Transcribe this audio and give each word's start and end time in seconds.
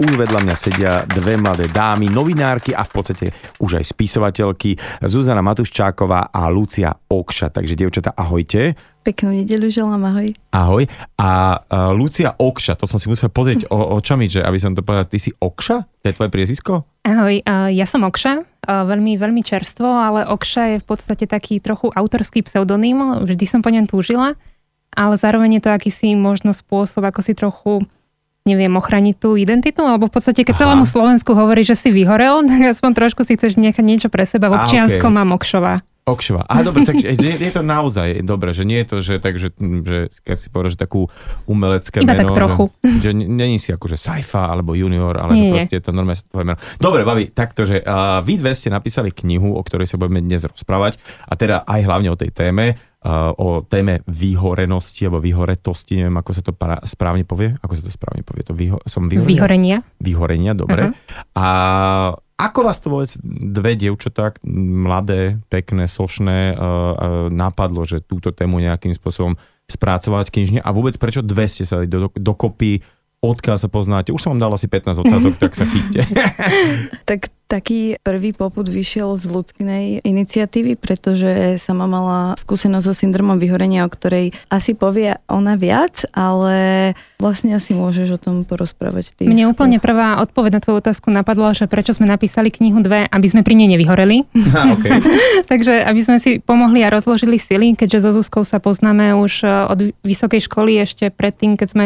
už 0.00 0.16
vedľa 0.16 0.40
mňa 0.48 0.56
sedia 0.56 1.04
dve 1.04 1.36
mladé 1.36 1.68
dámy, 1.68 2.08
novinárky 2.08 2.72
a 2.72 2.88
v 2.88 2.90
podstate 2.90 3.26
už 3.60 3.76
aj 3.76 3.84
spisovateľky 3.92 4.80
Zuzana 5.04 5.44
Matuščáková 5.44 6.32
a 6.32 6.48
Lucia 6.48 6.88
Okša. 6.88 7.52
Takže 7.52 7.76
dievčata, 7.76 8.16
ahojte. 8.16 8.72
Peknú 9.04 9.32
nedeľu 9.32 9.68
želám, 9.68 10.00
ahoj. 10.08 10.28
Ahoj. 10.52 10.84
A 11.20 11.60
uh, 11.60 11.92
Lucia 11.92 12.32
Okša, 12.32 12.80
to 12.80 12.88
som 12.88 12.96
si 12.96 13.12
musel 13.12 13.28
pozrieť 13.28 13.68
o, 13.68 13.96
očami, 14.00 14.28
že 14.28 14.40
aby 14.40 14.56
som 14.60 14.72
to 14.72 14.80
povedal, 14.80 15.08
ty 15.08 15.20
si 15.20 15.32
Okša? 15.36 15.76
To 16.00 16.04
je 16.08 16.16
tvoje 16.16 16.32
priezvisko? 16.32 16.72
Ahoj, 17.04 17.40
uh, 17.44 17.68
ja 17.72 17.84
som 17.84 18.04
Okša, 18.04 18.32
uh, 18.40 18.84
veľmi, 18.88 19.20
veľmi 19.20 19.40
čerstvo, 19.44 19.88
ale 19.88 20.28
Okša 20.28 20.76
je 20.76 20.76
v 20.80 20.86
podstate 20.88 21.24
taký 21.24 21.60
trochu 21.60 21.88
autorský 21.92 22.44
pseudonym, 22.44 23.24
vždy 23.24 23.44
som 23.48 23.60
po 23.60 23.72
ňom 23.72 23.88
túžila, 23.88 24.36
ale 24.92 25.14
zároveň 25.16 25.60
je 25.60 25.62
to 25.64 25.70
akýsi 25.72 26.12
možno 26.12 26.52
spôsob, 26.52 27.04
ako 27.08 27.20
si 27.24 27.32
trochu 27.32 27.80
neviem, 28.48 28.72
ochraniť 28.72 29.14
tú 29.20 29.36
identitu, 29.36 29.84
alebo 29.84 30.08
v 30.08 30.14
podstate, 30.16 30.46
keď 30.46 30.54
Aha. 30.56 30.60
celému 30.64 30.84
Slovensku 30.88 31.36
hovorí, 31.36 31.60
že 31.66 31.76
si 31.76 31.92
vyhorel, 31.92 32.44
tak 32.50 32.76
aspoň 32.76 32.90
trošku 32.96 33.26
si 33.28 33.36
chceš 33.36 33.60
nechať 33.60 33.84
niečo 33.84 34.08
pre 34.08 34.24
seba. 34.24 34.48
V 34.48 34.64
občianskom 34.64 35.12
okay. 35.12 35.18
mám 35.20 35.36
Okšová. 35.36 35.84
Okšova. 36.08 36.48
Aha, 36.48 36.64
dobre, 36.64 36.82
tak 36.88 36.96
je, 36.96 37.12
je 37.16 37.52
to 37.52 37.60
naozaj 37.60 38.24
dobre, 38.24 38.56
že 38.56 38.64
nie 38.64 38.80
je 38.82 38.86
to, 38.88 38.96
že, 39.04 39.14
tak, 39.20 39.36
že, 39.36 39.52
že 39.58 40.08
keď 40.24 40.36
si 40.40 40.46
povedal, 40.48 40.70
že 40.72 40.80
takú 40.80 41.06
umelecké 41.44 42.00
Iba 42.00 42.16
meno. 42.16 42.32
tak 42.32 42.36
trochu. 42.36 42.64
Že, 42.80 43.00
že 43.04 43.10
není 43.12 43.60
si 43.60 43.70
akože 43.70 44.00
Saifa 44.00 44.48
alebo 44.48 44.72
Junior, 44.72 45.14
ale 45.20 45.32
nie, 45.36 45.48
že 45.48 45.52
proste 45.52 45.74
je 45.76 45.84
to 45.84 45.92
normálne 45.92 46.20
tvoje 46.24 46.44
meno. 46.48 46.58
Dobre, 46.80 47.04
babi, 47.04 47.28
takto, 47.30 47.68
že 47.68 47.84
uh, 47.84 48.24
vy 48.24 48.40
dve 48.40 48.56
ste 48.56 48.72
napísali 48.72 49.12
knihu, 49.12 49.52
o 49.54 49.62
ktorej 49.62 49.86
sa 49.86 50.00
budeme 50.00 50.24
dnes 50.24 50.42
rozprávať 50.42 50.96
a 51.28 51.36
teda 51.36 51.68
aj 51.68 51.80
hlavne 51.84 52.08
o 52.08 52.16
tej 52.16 52.32
téme 52.32 52.80
o 53.40 53.64
téme 53.64 54.04
vyhorenosti 54.04 55.08
alebo 55.08 55.24
vyhoretosti, 55.24 55.96
neviem, 55.96 56.20
ako 56.20 56.30
sa 56.36 56.42
to 56.44 56.52
para, 56.52 56.76
správne 56.84 57.24
povie. 57.24 57.56
Ako 57.64 57.80
sa 57.80 57.82
to 57.88 57.88
správne 57.88 58.20
povie? 58.20 58.44
To 58.44 58.52
vyho, 58.52 58.76
som 58.84 59.08
vyhorenia? 59.08 59.32
Vyhorenia. 59.32 59.76
Vyhorenia, 59.96 60.52
dobre. 60.52 60.92
Uh-huh. 60.92 61.40
A 61.40 61.46
ako 62.48 62.60
vás 62.64 62.78
to 62.80 62.88
vôbec 62.88 63.10
dve 63.52 63.76
dievčatá, 63.76 64.32
mladé, 64.48 65.36
pekné, 65.52 65.84
sošné, 65.90 66.54
uh, 66.54 66.56
uh, 66.56 66.94
napadlo, 67.28 67.84
že 67.84 68.00
túto 68.00 68.32
tému 68.32 68.62
nejakým 68.64 68.96
spôsobom 68.96 69.36
spracovať 69.68 70.32
knižne 70.34 70.60
a 70.64 70.70
vôbec 70.74 70.98
prečo 70.98 71.22
dve 71.22 71.46
ste 71.46 71.68
sa 71.68 71.84
do, 71.84 72.06
do, 72.06 72.08
dokopy 72.16 72.82
odkiaľ 73.20 73.56
sa 73.60 73.68
poznáte. 73.68 74.10
Už 74.10 74.20
som 74.20 74.34
vám 74.34 74.48
dal 74.48 74.52
asi 74.56 74.66
15 74.66 75.04
otázok, 75.04 75.32
tak 75.36 75.52
sa 75.52 75.68
chyťte. 75.68 76.00
tak 77.08 77.28
taký 77.50 77.98
prvý 78.06 78.30
poput 78.30 78.62
vyšiel 78.62 79.18
z 79.18 79.26
ľudskej 79.26 80.06
iniciatívy, 80.06 80.78
pretože 80.78 81.58
sama 81.58 81.90
mala 81.90 82.38
skúsenosť 82.38 82.86
so 82.86 82.94
syndromom 82.94 83.42
vyhorenia, 83.42 83.82
o 83.82 83.90
ktorej 83.90 84.30
asi 84.46 84.78
povie 84.78 85.18
ona 85.26 85.58
viac, 85.58 86.06
ale 86.14 86.94
vlastne 87.18 87.58
asi 87.58 87.74
môžeš 87.74 88.14
o 88.14 88.22
tom 88.22 88.46
porozprávať. 88.46 89.18
Ty. 89.18 89.26
Mne 89.26 89.50
úplne 89.50 89.82
prvá 89.82 90.22
odpoveď 90.22 90.56
na 90.56 90.62
tvoju 90.62 90.78
otázku 90.78 91.10
napadla, 91.10 91.50
že 91.58 91.66
prečo 91.66 91.90
sme 91.90 92.06
napísali 92.06 92.54
knihu 92.54 92.78
dve, 92.78 93.10
aby 93.10 93.26
sme 93.26 93.42
pri 93.42 93.58
nej 93.58 93.66
nevyhoreli. 93.74 94.22
Ha, 94.50 94.74
okay. 94.74 94.98
Takže 95.52 95.86
aby 95.86 96.00
sme 96.02 96.18
si 96.18 96.42
pomohli 96.42 96.82
a 96.82 96.90
rozložili 96.90 97.38
sily, 97.38 97.78
keďže 97.78 98.02
so 98.02 98.10
Zuzkou 98.10 98.42
sa 98.42 98.58
poznáme 98.58 99.14
už 99.14 99.46
eh, 99.46 99.50
od 99.70 99.78
vysokej 100.02 100.42
školy 100.42 100.74
ešte 100.82 101.14
predtým, 101.14 101.54
keď 101.54 101.68
sme 101.70 101.84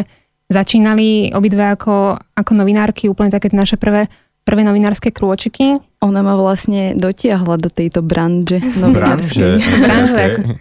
začínali 0.48 1.32
obidve 1.32 1.76
ako, 1.76 2.16
ako 2.36 2.52
novinárky, 2.56 3.08
úplne 3.08 3.32
také 3.32 3.52
naše 3.52 3.76
prvé, 3.76 4.08
prvé 4.45 4.62
novinárske 4.62 5.11
krôčiky. 5.11 5.81
Ona 6.05 6.20
ma 6.20 6.37
vlastne 6.37 6.92
dotiahla 6.95 7.56
do 7.56 7.73
tejto 7.73 8.05
branže 8.05 8.61
novinárskej. 8.83 9.53
branže. 9.84 10.25
Okay. 10.25 10.56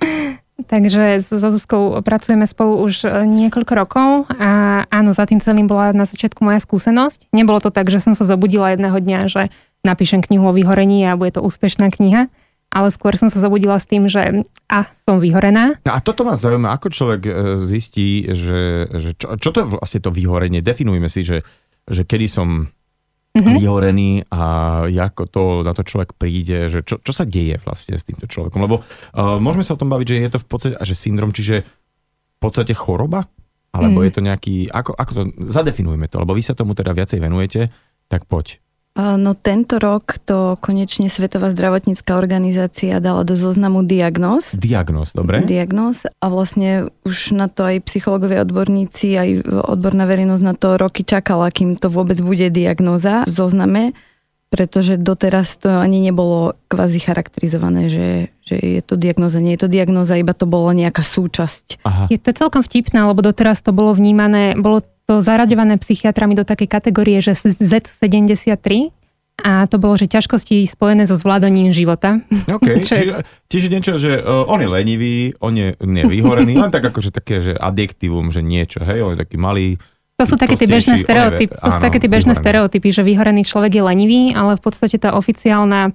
Takže 0.63 1.19
so 1.19 1.37
Zuzkou 1.51 1.99
pracujeme 2.05 2.47
spolu 2.47 2.79
už 2.87 3.03
e, 3.03 3.27
niekoľko 3.27 3.73
rokov 3.75 4.09
a 4.39 4.83
áno, 4.87 5.11
za 5.11 5.27
tým 5.27 5.43
celým 5.43 5.67
bola 5.67 5.91
na 5.91 6.07
začiatku 6.07 6.39
moja 6.39 6.63
skúsenosť. 6.63 7.29
Nebolo 7.35 7.59
to 7.59 7.73
tak, 7.73 7.91
že 7.91 7.99
som 7.99 8.15
sa 8.15 8.23
zobudila 8.23 8.71
jedného 8.71 8.95
dňa, 8.95 9.19
že 9.27 9.51
napíšem 9.83 10.23
knihu 10.23 10.47
o 10.47 10.55
vyhorení 10.55 11.03
a 11.03 11.19
bude 11.19 11.35
to 11.35 11.43
úspešná 11.43 11.91
kniha 11.91 12.31
ale 12.73 12.89
skôr 12.89 13.13
som 13.13 13.29
sa 13.29 13.37
zobudila 13.37 13.77
s 13.77 13.85
tým, 13.85 14.09
že 14.09 14.49
a 14.65 14.89
som 15.05 15.21
vyhorená. 15.21 15.77
No 15.85 15.93
a 15.93 16.01
toto 16.01 16.25
ma 16.25 16.33
zaujíma, 16.33 16.73
ako 16.73 16.89
človek 16.89 17.21
e, 17.29 17.31
zistí, 17.69 18.25
že, 18.33 18.89
že 18.89 19.13
čo, 19.13 19.37
čo 19.37 19.49
to 19.53 19.57
je 19.61 19.67
vlastne 19.77 20.01
to 20.01 20.09
vyhorenie? 20.09 20.65
Definujme 20.65 21.05
si, 21.05 21.21
že, 21.21 21.45
že 21.85 22.01
kedy 22.01 22.25
som 22.25 22.73
mm-hmm. 23.33 23.55
vyhorený 23.59 24.11
a 24.29 24.41
ako 24.87 25.23
to 25.27 25.43
na 25.65 25.73
to 25.75 25.83
človek 25.83 26.15
príde, 26.15 26.69
že 26.69 26.79
čo, 26.85 27.01
čo 27.01 27.11
sa 27.11 27.25
deje 27.25 27.57
vlastne 27.65 27.97
s 27.97 28.05
týmto 28.05 28.29
človekom. 28.29 28.61
Lebo 28.61 28.81
uh, 28.81 29.41
môžeme 29.41 29.65
sa 29.65 29.75
o 29.75 29.81
tom 29.81 29.89
baviť, 29.91 30.07
že 30.07 30.15
je 30.21 30.31
to 30.31 30.39
v 30.39 30.47
podstate, 30.47 30.75
že 30.85 30.95
syndrom, 30.95 31.33
čiže 31.33 31.65
v 31.65 32.39
podstate 32.39 32.71
choroba? 32.77 33.27
Alebo 33.73 33.99
mm. 34.01 34.05
je 34.05 34.11
to 34.13 34.21
nejaký, 34.21 34.55
ako, 34.69 34.93
ako 34.93 35.11
to, 35.17 35.21
zadefinujme 35.49 36.05
to, 36.05 36.21
lebo 36.21 36.37
vy 36.37 36.45
sa 36.45 36.53
tomu 36.53 36.77
teda 36.77 36.93
viacej 36.93 37.17
venujete, 37.17 37.73
tak 38.05 38.29
poď. 38.29 38.61
No 38.93 39.33
tento 39.33 39.81
rok 39.81 40.21
to 40.21 40.53
konečne 40.61 41.09
Svetová 41.09 41.49
zdravotnícká 41.49 42.13
organizácia 42.13 43.01
dala 43.01 43.25
do 43.25 43.33
zoznamu 43.33 43.81
diagnóz. 43.81 44.53
Diagnóz, 44.53 45.17
dobre. 45.17 45.41
Diagnóz 45.41 46.05
a 46.05 46.25
vlastne 46.29 46.93
už 47.01 47.33
na 47.33 47.49
to 47.49 47.65
aj 47.65 47.89
psychológovia 47.89 48.45
odborníci, 48.45 49.17
aj 49.17 49.29
odborná 49.49 50.05
verejnosť 50.05 50.43
na 50.45 50.53
to 50.53 50.77
roky 50.77 51.01
čakala, 51.01 51.49
kým 51.49 51.73
to 51.73 51.89
vôbec 51.89 52.21
bude 52.21 52.53
diagnóza 52.53 53.25
v 53.25 53.33
zozname, 53.33 53.83
pretože 54.53 55.01
doteraz 55.01 55.57
to 55.57 55.73
ani 55.73 55.97
nebolo 55.97 56.53
kvázi 56.69 57.01
charakterizované, 57.01 57.89
že, 57.89 58.29
že 58.45 58.61
je 58.61 58.81
to 58.85 58.93
diagnóza, 58.93 59.41
nie 59.41 59.57
je 59.57 59.65
to 59.65 59.73
diagnóza, 59.73 60.21
iba 60.21 60.37
to 60.37 60.45
bolo 60.45 60.69
nejaká 60.69 61.01
súčasť. 61.01 61.81
Aha. 61.81 62.05
Je 62.13 62.21
to 62.21 62.29
celkom 62.29 62.61
vtipné, 62.61 63.01
lebo 63.01 63.25
doteraz 63.25 63.65
to 63.65 63.73
bolo 63.73 63.97
vnímané, 63.97 64.53
bolo 64.53 64.85
to 65.07 65.19
zaraďované 65.19 65.75
psychiatrami 65.79 66.33
do 66.35 66.47
takej 66.47 66.69
kategórie, 66.71 67.19
že 67.19 67.35
Z73 67.35 68.91
a 69.43 69.65
to 69.65 69.81
bolo, 69.81 69.97
že 69.97 70.05
ťažkosti 70.07 70.63
spojené 70.69 71.09
so 71.09 71.17
zvládaním 71.17 71.73
života. 71.73 72.21
OK, 72.47 72.79
čiže, 72.87 73.25
čiže 73.49 73.67
niečo, 73.67 73.93
že 73.97 74.21
uh, 74.21 74.45
on 74.45 74.61
je 74.61 74.69
lenivý, 74.69 75.33
on 75.41 75.57
je 75.57 75.73
nevyhorený, 75.81 76.53
len 76.55 76.71
tak 76.71 76.85
akože 76.85 77.09
také, 77.09 77.41
že 77.41 77.51
adjektívum, 77.57 78.29
že 78.29 78.45
niečo, 78.45 78.85
hej, 78.85 79.01
on 79.01 79.17
je 79.17 79.19
taký 79.25 79.37
malý, 79.41 79.81
to 80.13 80.29
sú 80.29 80.37
také 80.37 80.53
tie 80.53 80.69
bežné 80.69 81.01
stereotypy, 81.01 81.51
to 81.57 81.69
sú 81.73 81.79
také 81.81 81.97
tie 81.97 82.07
bežné 82.07 82.37
stereotypy, 82.37 82.93
že 82.93 83.01
vyhorený 83.01 83.49
človek 83.49 83.81
je 83.81 83.83
lenivý, 83.83 84.21
ale 84.37 84.55
v 84.55 84.61
podstate 84.61 85.01
tá 85.01 85.17
oficiálna 85.17 85.89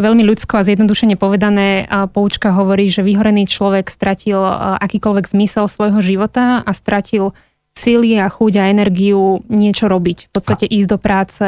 veľmi 0.00 0.24
ľudsko 0.24 0.56
a 0.56 0.66
zjednodušene 0.66 1.20
povedané 1.20 1.84
poučka 2.14 2.54
hovorí, 2.54 2.88
že 2.88 3.04
vyhorený 3.04 3.44
človek 3.44 3.92
stratil 3.92 4.40
akýkoľvek 4.80 5.26
zmysel 5.30 5.68
svojho 5.68 6.00
života 6.00 6.64
a 6.64 6.70
stratil 6.72 7.36
síly 7.78 8.18
a 8.18 8.26
chuť 8.26 8.58
a 8.58 8.70
energiu 8.74 9.46
niečo 9.46 9.86
robiť. 9.86 10.28
V 10.28 10.32
podstate 10.34 10.66
a... 10.66 10.72
ísť 10.74 10.88
do 10.90 10.98
práce, 10.98 11.46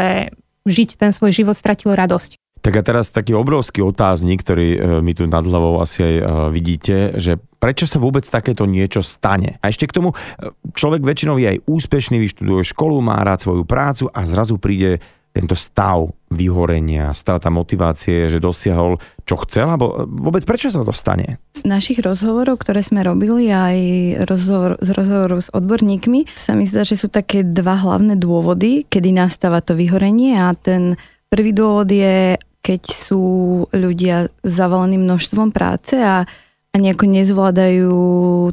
žiť 0.63 0.95
ten 0.95 1.11
svoj 1.11 1.35
život, 1.35 1.59
stratil 1.59 1.91
radosť. 1.99 2.39
Tak 2.61 2.77
a 2.77 2.83
teraz 2.85 3.09
taký 3.09 3.33
obrovský 3.33 3.81
otáznik, 3.81 4.45
ktorý 4.45 4.69
e, 4.77 4.79
mi 5.01 5.17
tu 5.17 5.25
nad 5.25 5.41
hlavou 5.41 5.81
asi 5.81 6.05
aj 6.05 6.15
e, 6.21 6.25
vidíte, 6.53 6.97
že 7.17 7.41
prečo 7.57 7.89
sa 7.89 7.97
vôbec 7.97 8.29
takéto 8.29 8.69
niečo 8.69 9.01
stane? 9.01 9.57
A 9.65 9.73
ešte 9.73 9.89
k 9.89 9.97
tomu, 9.97 10.13
e, 10.13 10.53
človek 10.77 11.01
väčšinou 11.01 11.41
je 11.41 11.57
aj 11.57 11.59
úspešný, 11.65 12.21
vyštuduje 12.21 12.61
školu, 12.77 13.01
má 13.01 13.17
rád 13.25 13.49
svoju 13.49 13.65
prácu 13.65 14.13
a 14.13 14.29
zrazu 14.29 14.61
príde 14.61 15.01
tento 15.31 15.55
stav 15.55 16.11
vyhorenia, 16.31 17.15
strata 17.15 17.51
motivácie, 17.51 18.31
že 18.31 18.43
dosiahol, 18.43 18.99
čo 19.27 19.39
chcel, 19.47 19.71
alebo 19.71 20.07
vôbec 20.07 20.43
prečo 20.47 20.71
sa 20.71 20.83
to 20.83 20.95
stane? 20.95 21.39
Z 21.55 21.67
našich 21.67 22.03
rozhovorov, 22.03 22.63
ktoré 22.63 22.83
sme 22.83 23.03
robili, 23.03 23.51
aj 23.51 23.79
rozhovor, 24.27 24.79
z 24.83 24.91
rozhovorov 24.95 25.39
s 25.43 25.51
odborníkmi, 25.55 26.31
sa 26.35 26.55
mi 26.55 26.67
zdá, 26.67 26.83
že 26.83 26.99
sú 26.99 27.11
také 27.11 27.47
dva 27.47 27.79
hlavné 27.79 28.19
dôvody, 28.19 28.87
kedy 28.87 29.15
nastáva 29.15 29.63
to 29.63 29.75
vyhorenie 29.75 30.39
a 30.39 30.55
ten 30.55 30.99
prvý 31.31 31.55
dôvod 31.55 31.91
je, 31.91 32.39
keď 32.61 32.83
sú 32.91 33.23
ľudia 33.71 34.29
zavalení 34.43 34.99
množstvom 34.99 35.55
práce 35.55 35.95
a 35.97 36.27
a 36.71 36.77
nejako 36.79 37.11
nezvládajú 37.11 37.99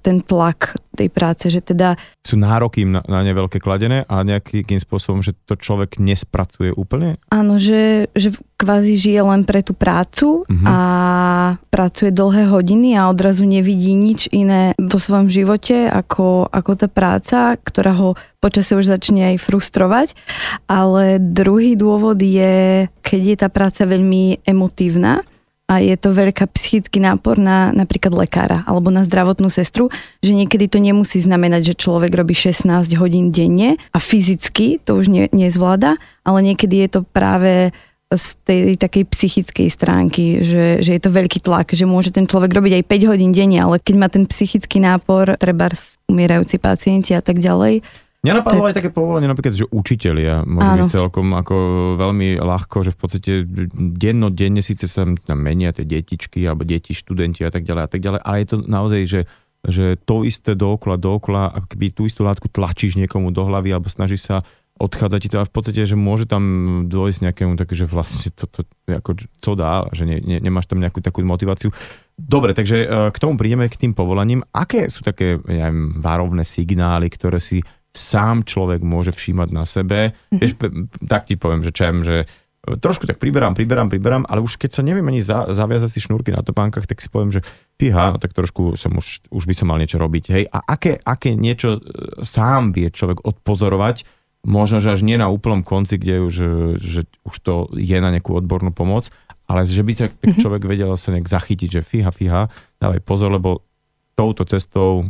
ten 0.02 0.26
tlak 0.26 0.74
tej 0.98 1.14
práce, 1.14 1.54
že 1.54 1.62
teda... 1.62 1.94
Sú 2.26 2.34
nároky 2.34 2.82
na, 2.82 3.06
na 3.06 3.22
ne 3.22 3.30
veľké 3.30 3.62
kladené 3.62 4.10
a 4.10 4.26
nejakým 4.26 4.82
spôsobom, 4.82 5.22
že 5.22 5.38
to 5.46 5.54
človek 5.54 6.02
nespracuje 6.02 6.74
úplne? 6.74 7.22
Áno, 7.30 7.62
že, 7.62 8.10
že 8.18 8.34
kvázi 8.58 8.98
žije 8.98 9.22
len 9.22 9.46
pre 9.46 9.62
tú 9.62 9.78
prácu 9.78 10.50
uh-huh. 10.50 10.66
a 10.66 10.78
pracuje 11.70 12.10
dlhé 12.10 12.50
hodiny 12.50 12.98
a 12.98 13.14
odrazu 13.14 13.46
nevidí 13.46 13.94
nič 13.94 14.34
iné 14.34 14.74
vo 14.82 14.98
svojom 14.98 15.30
živote 15.30 15.86
ako, 15.86 16.50
ako 16.50 16.72
tá 16.74 16.90
práca, 16.90 17.54
ktorá 17.62 17.94
ho 17.94 18.18
počasie 18.42 18.74
už 18.82 18.90
začne 18.90 19.38
aj 19.38 19.46
frustrovať. 19.46 20.18
Ale 20.66 21.22
druhý 21.22 21.78
dôvod 21.78 22.18
je, 22.18 22.90
keď 23.06 23.22
je 23.22 23.36
tá 23.38 23.48
práca 23.54 23.86
veľmi 23.86 24.42
emotívna, 24.42 25.22
a 25.68 25.84
je 25.84 25.96
to 26.00 26.16
veľká 26.16 26.48
psychický 26.56 27.04
nápor 27.04 27.36
na 27.36 27.76
napríklad 27.76 28.16
lekára 28.16 28.64
alebo 28.64 28.88
na 28.88 29.04
zdravotnú 29.04 29.52
sestru, 29.52 29.92
že 30.24 30.32
niekedy 30.32 30.72
to 30.72 30.80
nemusí 30.80 31.20
znamenať, 31.20 31.76
že 31.76 31.82
človek 31.84 32.16
robí 32.16 32.32
16 32.32 32.88
hodín 32.96 33.36
denne 33.36 33.76
a 33.92 34.00
fyzicky 34.00 34.80
to 34.80 34.96
už 34.96 35.12
ne, 35.12 35.24
nezvláda, 35.36 36.00
ale 36.24 36.40
niekedy 36.40 36.88
je 36.88 36.90
to 36.90 37.00
práve 37.04 37.76
z 38.08 38.28
tej 38.48 38.80
takej 38.80 39.04
psychickej 39.12 39.68
stránky, 39.68 40.40
že, 40.40 40.80
že 40.80 40.96
je 40.96 41.02
to 41.04 41.12
veľký 41.12 41.44
tlak, 41.44 41.76
že 41.76 41.84
môže 41.84 42.16
ten 42.16 42.24
človek 42.24 42.56
robiť 42.56 42.80
aj 42.80 42.84
5 42.88 43.12
hodín 43.12 43.36
denne, 43.36 43.60
ale 43.60 43.84
keď 43.84 43.96
má 44.00 44.08
ten 44.08 44.24
psychický 44.24 44.80
nápor, 44.80 45.36
treba 45.36 45.68
umierajúci 46.08 46.56
pacienti 46.56 47.12
a 47.12 47.20
tak 47.20 47.44
ďalej, 47.44 47.84
Mňa 48.28 48.36
napadlo 48.44 48.64
tak... 48.64 48.70
aj 48.70 48.76
také 48.84 48.90
povolenie, 48.92 49.32
napríklad, 49.32 49.56
že 49.56 49.66
učitelia 49.72 50.44
môžu 50.44 50.84
byť 50.84 50.92
celkom 50.92 51.28
ako 51.34 51.56
veľmi 51.96 52.38
ľahko, 52.44 52.84
že 52.84 52.92
v 52.92 53.00
podstate 53.00 53.32
dennodenne 53.74 54.60
síce 54.60 54.86
sa 54.92 55.08
tam 55.08 55.40
menia 55.40 55.72
tie 55.72 55.88
detičky 55.88 56.44
alebo 56.44 56.68
deti, 56.68 56.92
študenti 56.92 57.48
a 57.48 57.52
tak 57.52 57.64
ďalej 57.64 57.84
a 57.84 57.90
tak 57.90 58.02
ďalej, 58.04 58.20
ale 58.22 58.36
je 58.44 58.48
to 58.48 58.58
naozaj, 58.68 59.02
že 59.08 59.22
že 59.68 60.00
to 60.08 60.24
isté 60.24 60.56
dookola, 60.56 60.96
dookola, 60.96 61.52
ako 61.52 61.68
keby 61.76 61.92
tú 61.92 62.08
istú 62.08 62.24
látku 62.24 62.48
tlačíš 62.48 62.96
niekomu 62.96 63.36
do 63.36 63.44
hlavy 63.44 63.76
alebo 63.76 63.92
snažíš 63.92 64.30
sa 64.30 64.46
odchádza 64.78 65.18
ti 65.18 65.28
to 65.28 65.42
a 65.42 65.50
v 65.50 65.54
podstate, 65.54 65.82
že 65.90 65.98
môže 65.98 66.30
tam 66.30 66.86
dôjsť 66.86 67.30
nejakému 67.30 67.58
také, 67.58 67.74
že 67.74 67.90
vlastne 67.90 68.30
to, 68.38 68.46
to 68.46 68.62
ako, 68.86 69.18
co 69.42 69.52
dá, 69.58 69.90
že 69.92 70.06
ne, 70.06 70.22
ne, 70.22 70.38
nemáš 70.38 70.70
tam 70.70 70.78
nejakú 70.78 71.02
takú 71.02 71.26
motiváciu. 71.26 71.74
Dobre, 72.14 72.54
takže 72.54 72.86
e, 72.86 72.88
k 73.10 73.18
tomu 73.18 73.42
prídeme 73.42 73.66
k 73.68 73.78
tým 73.78 73.98
povolaním. 73.98 74.46
Aké 74.54 74.94
sú 74.94 75.02
také, 75.02 75.42
neviem, 75.50 75.98
varovné 75.98 76.46
signály, 76.46 77.10
ktoré 77.10 77.42
si 77.42 77.66
sám 77.98 78.46
človek 78.46 78.86
môže 78.86 79.10
všímať 79.10 79.50
na 79.50 79.66
sebe? 79.66 80.14
Mm-hmm. 80.14 80.38
Vieš, 80.38 80.52
tak 81.10 81.26
ti 81.26 81.34
poviem, 81.34 81.66
že 81.66 81.74
čem, 81.74 82.06
že 82.06 82.30
trošku 82.76 83.08
tak 83.08 83.16
priberám, 83.16 83.56
priberám, 83.56 83.88
priberám, 83.88 84.24
ale 84.28 84.44
už 84.44 84.60
keď 84.60 84.76
sa 84.76 84.84
neviem 84.84 85.08
ani 85.08 85.24
za, 85.24 85.48
zaviazať 85.48 85.90
si 85.96 86.04
šnúrky 86.04 86.36
na 86.36 86.44
topánkach, 86.44 86.84
tak 86.84 87.00
si 87.00 87.08
poviem, 87.08 87.32
že 87.32 87.42
píha, 87.80 88.12
no 88.12 88.18
tak 88.20 88.36
trošku 88.36 88.76
som 88.76 88.92
už, 89.00 89.32
už 89.32 89.44
by 89.48 89.54
som 89.56 89.72
mal 89.72 89.80
niečo 89.80 89.96
robiť. 89.96 90.24
Hej, 90.36 90.44
a 90.52 90.60
aké, 90.68 91.00
aké 91.00 91.40
niečo 91.40 91.80
e, 91.80 91.82
sám 92.28 92.76
vie 92.76 92.92
človek 92.92 93.24
odpozorovať, 93.24 94.04
možno, 94.44 94.84
že 94.84 95.00
až 95.00 95.08
nie 95.08 95.16
na 95.16 95.32
úplnom 95.32 95.64
konci, 95.64 95.96
kde 95.96 96.28
už, 96.28 96.36
že 96.84 97.02
už 97.24 97.36
to 97.40 97.54
je 97.80 97.98
na 98.04 98.12
nejakú 98.12 98.36
odbornú 98.36 98.76
pomoc, 98.76 99.08
ale 99.48 99.64
že 99.64 99.82
by 99.82 99.94
sa 99.96 100.12
tak 100.12 100.36
mhm. 100.36 100.42
človek 100.44 100.64
vedel 100.68 100.92
sa 101.00 101.16
nejak 101.16 101.32
zachytiť, 101.32 101.70
že 101.80 101.82
fíha, 101.88 102.12
fíha, 102.12 102.52
dávaj 102.84 103.00
pozor, 103.08 103.32
lebo 103.32 103.64
touto 104.18 104.44
cestou 104.44 105.08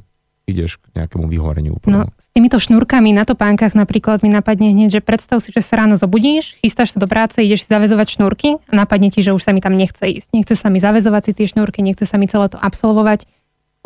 ideš 0.48 0.80
k 0.80 1.04
nejakému 1.04 1.28
vyhoreniu 1.28 1.76
úplne. 1.76 1.94
No, 1.94 2.04
s 2.16 2.32
týmito 2.32 2.56
šnúrkami 2.58 3.12
na 3.12 3.28
topánkach 3.28 3.76
napríklad 3.76 4.24
mi 4.24 4.32
napadne 4.32 4.72
hneď, 4.72 4.98
že 4.98 5.02
predstav 5.04 5.44
si, 5.44 5.52
že 5.52 5.60
sa 5.60 5.84
ráno 5.84 6.00
zobudíš, 6.00 6.56
chystáš 6.64 6.96
sa 6.96 7.04
do 7.04 7.08
práce, 7.12 7.44
ideš 7.44 7.68
si 7.68 7.70
zavezovať 7.70 8.08
šnúrky 8.16 8.64
a 8.72 8.74
napadne 8.74 9.12
ti, 9.12 9.20
že 9.20 9.36
už 9.36 9.44
sa 9.44 9.52
mi 9.52 9.60
tam 9.60 9.76
nechce 9.76 10.08
ísť. 10.08 10.32
Nechce 10.32 10.56
sa 10.56 10.72
mi 10.72 10.80
zavezovať 10.80 11.22
si 11.28 11.32
tie 11.36 11.46
šnúrky, 11.52 11.84
nechce 11.84 12.08
sa 12.08 12.16
mi 12.16 12.32
celé 12.32 12.48
to 12.48 12.56
absolvovať 12.56 13.28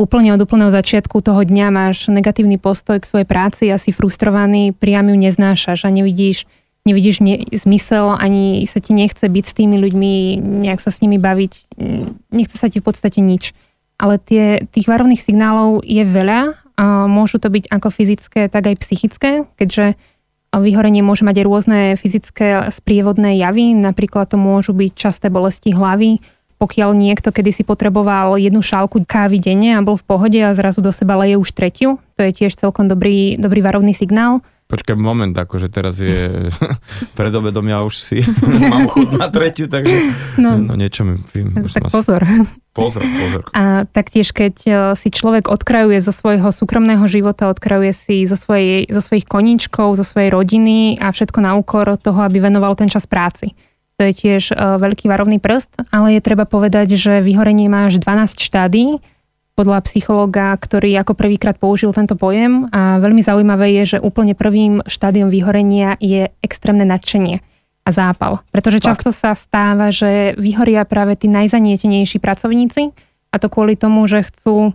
úplne 0.02 0.34
od 0.34 0.42
úplného 0.42 0.74
začiatku 0.74 1.22
toho 1.22 1.42
dňa 1.46 1.68
máš 1.70 2.10
negatívny 2.10 2.58
postoj 2.58 2.98
k 2.98 3.06
svojej 3.06 3.28
práci 3.30 3.70
a 3.70 3.78
si 3.78 3.94
frustrovaný, 3.94 4.74
priam 4.74 5.06
ju 5.06 5.16
neznášaš 5.18 5.86
a 5.86 5.90
nevidíš, 5.94 6.50
nevidíš 6.90 7.22
ne, 7.22 7.46
zmysel, 7.54 8.18
ani 8.18 8.66
sa 8.66 8.82
ti 8.82 8.98
nechce 8.98 9.22
byť 9.22 9.46
s 9.46 9.54
tými 9.54 9.78
ľuďmi, 9.78 10.42
nejak 10.66 10.82
sa 10.82 10.90
s 10.90 11.06
nimi 11.06 11.22
baviť, 11.22 11.78
nechce 12.34 12.58
sa 12.58 12.68
ti 12.74 12.82
v 12.82 12.86
podstate 12.90 13.22
nič. 13.22 13.54
Ale 14.02 14.18
tie, 14.18 14.66
tých 14.74 14.90
varovných 14.90 15.22
signálov 15.22 15.86
je 15.86 16.02
veľa 16.02 16.58
a 16.82 17.06
môžu 17.06 17.38
to 17.38 17.54
byť 17.54 17.70
ako 17.70 17.88
fyzické, 17.94 18.50
tak 18.50 18.74
aj 18.74 18.82
psychické, 18.82 19.46
keďže 19.62 19.94
vyhorenie 20.52 21.06
môže 21.06 21.22
mať 21.22 21.40
aj 21.40 21.46
rôzne 21.46 21.80
fyzické 21.96 22.68
sprievodné 22.74 23.38
javy, 23.38 23.78
napríklad 23.78 24.34
to 24.34 24.42
môžu 24.42 24.74
byť 24.74 24.92
časté 24.98 25.30
bolesti 25.30 25.72
hlavy, 25.72 26.20
pokiaľ 26.60 26.94
niekto 26.94 27.34
kedy 27.34 27.50
si 27.54 27.64
potreboval 27.66 28.38
jednu 28.38 28.60
šálku 28.62 29.02
kávy 29.08 29.42
denne 29.42 29.78
a 29.78 29.86
bol 29.86 29.98
v 29.98 30.06
pohode 30.06 30.38
a 30.38 30.54
zrazu 30.54 30.84
do 30.84 30.94
seba 30.94 31.18
leje 31.18 31.40
už 31.40 31.54
tretiu, 31.54 31.98
to 32.18 32.26
je 32.28 32.34
tiež 32.34 32.58
celkom 32.58 32.90
dobrý, 32.90 33.40
dobrý 33.40 33.64
varovný 33.64 33.96
signál. 33.96 34.42
Počkaj 34.72 34.96
moment, 34.96 35.36
akože 35.36 35.68
teraz 35.68 36.00
je 36.00 36.48
pred 37.20 37.34
obedom, 37.36 37.68
ja 37.68 37.84
už 37.84 38.00
si 38.00 38.24
mám 38.72 38.88
chud 38.88 39.12
na 39.12 39.28
tretiu, 39.28 39.68
takže 39.68 40.16
no, 40.40 40.56
no 40.56 40.80
niečo 40.80 41.04
mi... 41.04 41.20
Tak 41.68 41.92
pozor. 41.92 42.24
Pozor, 42.72 43.04
pozor. 43.04 43.44
A 43.52 43.84
taktiež, 43.84 44.32
keď 44.32 44.56
e, 44.64 44.72
si 44.96 45.12
človek 45.12 45.52
odkrajuje 45.52 46.00
zo 46.00 46.16
svojho 46.16 46.56
súkromného 46.56 47.04
života, 47.12 47.52
odkrajuje 47.52 47.92
si 47.92 48.16
zo, 48.24 48.40
svojej, 48.40 48.88
zo 48.88 49.04
svojich 49.04 49.28
koníčkov, 49.28 50.00
zo 50.00 50.08
svojej 50.08 50.32
rodiny 50.32 50.96
a 50.96 51.12
všetko 51.12 51.44
na 51.44 51.60
úkor 51.60 52.00
toho, 52.00 52.24
aby 52.24 52.40
venoval 52.40 52.80
ten 52.80 52.88
čas 52.88 53.04
práci 53.04 53.52
to 54.02 54.10
je 54.10 54.18
tiež 54.18 54.58
uh, 54.58 54.82
veľký 54.82 55.06
varovný 55.06 55.38
prst, 55.38 55.94
ale 55.94 56.18
je 56.18 56.26
treba 56.26 56.50
povedať, 56.50 56.98
že 56.98 57.22
vyhorenie 57.22 57.70
má 57.70 57.86
až 57.86 58.02
12 58.02 58.34
štádí 58.34 58.98
podľa 59.56 59.84
psychológa, 59.86 60.56
ktorý 60.56 60.96
ako 61.04 61.14
prvýkrát 61.14 61.60
použil 61.60 61.92
tento 61.92 62.16
pojem 62.16 62.72
a 62.72 62.98
veľmi 63.04 63.20
zaujímavé 63.20 63.76
je, 63.82 63.98
že 63.98 64.04
úplne 64.04 64.34
prvým 64.34 64.82
štádiom 64.88 65.28
vyhorenia 65.28 66.00
je 66.00 66.32
extrémne 66.40 66.88
nadšenie 66.88 67.44
a 67.84 67.90
zápal. 67.90 68.40
Pretože 68.54 68.80
často 68.80 69.10
sa 69.12 69.36
stáva, 69.36 69.92
že 69.92 70.38
vyhoria 70.38 70.88
práve 70.88 71.18
tí 71.18 71.28
najzanietenejší 71.28 72.22
pracovníci 72.22 72.94
a 73.32 73.36
to 73.38 73.48
kvôli 73.52 73.76
tomu, 73.76 74.06
že 74.08 74.24
chcú 74.24 74.72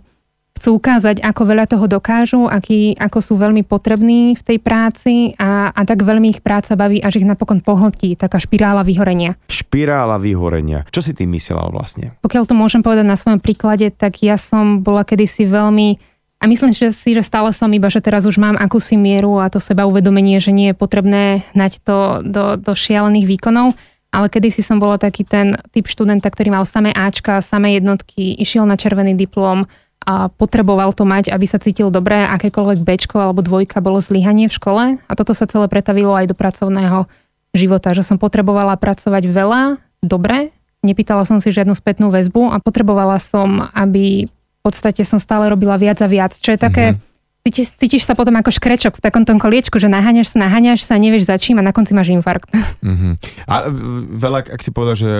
chcú 0.57 0.81
ukázať, 0.81 1.21
ako 1.21 1.41
veľa 1.45 1.65
toho 1.69 1.85
dokážu, 1.85 2.49
aký, 2.49 2.97
ako 2.97 3.21
sú 3.21 3.33
veľmi 3.37 3.61
potrební 3.61 4.33
v 4.33 4.41
tej 4.43 4.57
práci 4.57 5.37
a, 5.37 5.69
a 5.69 5.81
tak 5.85 6.01
veľmi 6.01 6.33
ich 6.33 6.41
práca 6.41 6.73
baví, 6.73 6.97
až 6.99 7.21
ich 7.21 7.29
napokon 7.29 7.61
pohltí, 7.61 8.17
taká 8.17 8.41
špirála 8.41 8.81
vyhorenia. 8.81 9.37
Špirála 9.47 10.17
vyhorenia. 10.17 10.89
Čo 10.89 11.05
si 11.05 11.13
tým 11.13 11.37
myslela 11.37 11.69
vlastne? 11.69 12.17
Pokiaľ 12.25 12.43
to 12.49 12.57
môžem 12.57 12.81
povedať 12.81 13.05
na 13.05 13.15
svojom 13.15 13.37
príklade, 13.37 13.93
tak 13.93 14.25
ja 14.25 14.35
som 14.35 14.81
bola 14.81 15.05
kedysi 15.05 15.45
veľmi 15.45 16.17
a 16.37 16.45
myslím 16.45 16.69
že 16.69 16.93
si, 16.93 17.17
že 17.17 17.25
stále 17.25 17.49
som 17.49 17.69
iba, 17.73 17.89
že 17.89 17.97
teraz 17.97 18.29
už 18.29 18.37
mám 18.37 18.57
akúsi 18.57 18.93
mieru 18.93 19.41
a 19.41 19.49
to 19.49 19.57
seba 19.57 19.89
uvedomenie, 19.89 20.37
že 20.37 20.53
nie 20.53 20.69
je 20.73 20.77
potrebné 20.77 21.41
hnať 21.57 21.81
to 21.81 21.97
do, 22.21 22.45
do 22.61 22.73
šialených 22.77 23.25
výkonov, 23.25 23.73
ale 24.13 24.29
kedysi 24.29 24.61
som 24.61 24.77
bola 24.77 25.01
taký 25.01 25.25
ten 25.25 25.57
typ 25.73 25.89
študenta, 25.89 26.29
ktorý 26.29 26.53
mal 26.53 26.65
samé 26.69 26.93
Ačka, 26.93 27.41
samé 27.41 27.81
jednotky, 27.81 28.37
išiel 28.37 28.69
na 28.69 28.77
červený 28.77 29.17
diplom, 29.17 29.65
a 30.07 30.31
potreboval 30.31 30.95
to 30.95 31.03
mať, 31.03 31.27
aby 31.27 31.43
sa 31.43 31.59
cítil 31.59 31.91
dobre, 31.91 32.15
akékoľvek 32.15 32.79
bečko 32.79 33.19
alebo 33.19 33.43
dvojka 33.43 33.83
bolo 33.83 33.99
zlyhanie 33.99 34.47
v 34.47 34.55
škole. 34.55 34.83
A 35.03 35.13
toto 35.19 35.35
sa 35.35 35.43
celé 35.51 35.67
pretavilo 35.67 36.15
aj 36.15 36.31
do 36.31 36.35
pracovného 36.39 37.11
života, 37.51 37.91
že 37.91 38.07
som 38.07 38.15
potrebovala 38.15 38.79
pracovať 38.79 39.27
veľa, 39.27 39.83
dobre, 39.99 40.55
nepýtala 40.79 41.27
som 41.27 41.43
si 41.43 41.51
žiadnu 41.51 41.75
spätnú 41.75 42.07
väzbu 42.07 42.55
a 42.55 42.63
potrebovala 42.63 43.19
som, 43.19 43.67
aby 43.75 44.31
v 44.31 44.61
podstate 44.63 45.03
som 45.03 45.19
stále 45.19 45.51
robila 45.51 45.75
viac 45.75 45.99
a 45.99 46.07
viac, 46.07 46.39
čo 46.39 46.55
je 46.55 46.59
také 46.59 46.85
mm-hmm 46.95 47.06
cítiš, 47.47 47.71
cítiš 47.79 48.03
sa 48.03 48.11
potom 48.11 48.35
ako 48.35 48.51
škrečok 48.51 48.99
v 48.99 49.01
takom 49.01 49.23
tom 49.23 49.39
koliečku, 49.39 49.79
že 49.79 49.87
naháňaš 49.87 50.35
sa, 50.35 50.43
naháňaš 50.43 50.83
sa, 50.83 50.99
nevieš 50.99 51.31
za 51.31 51.39
čím 51.39 51.63
a 51.63 51.63
na 51.63 51.71
konci 51.71 51.95
máš 51.95 52.11
infarkt. 52.11 52.51
Mm-hmm. 52.83 53.13
A 53.51 53.71
veľa, 54.11 54.51
ak 54.51 54.59
si 54.59 54.75
povedal, 54.75 54.99
že 54.99 55.11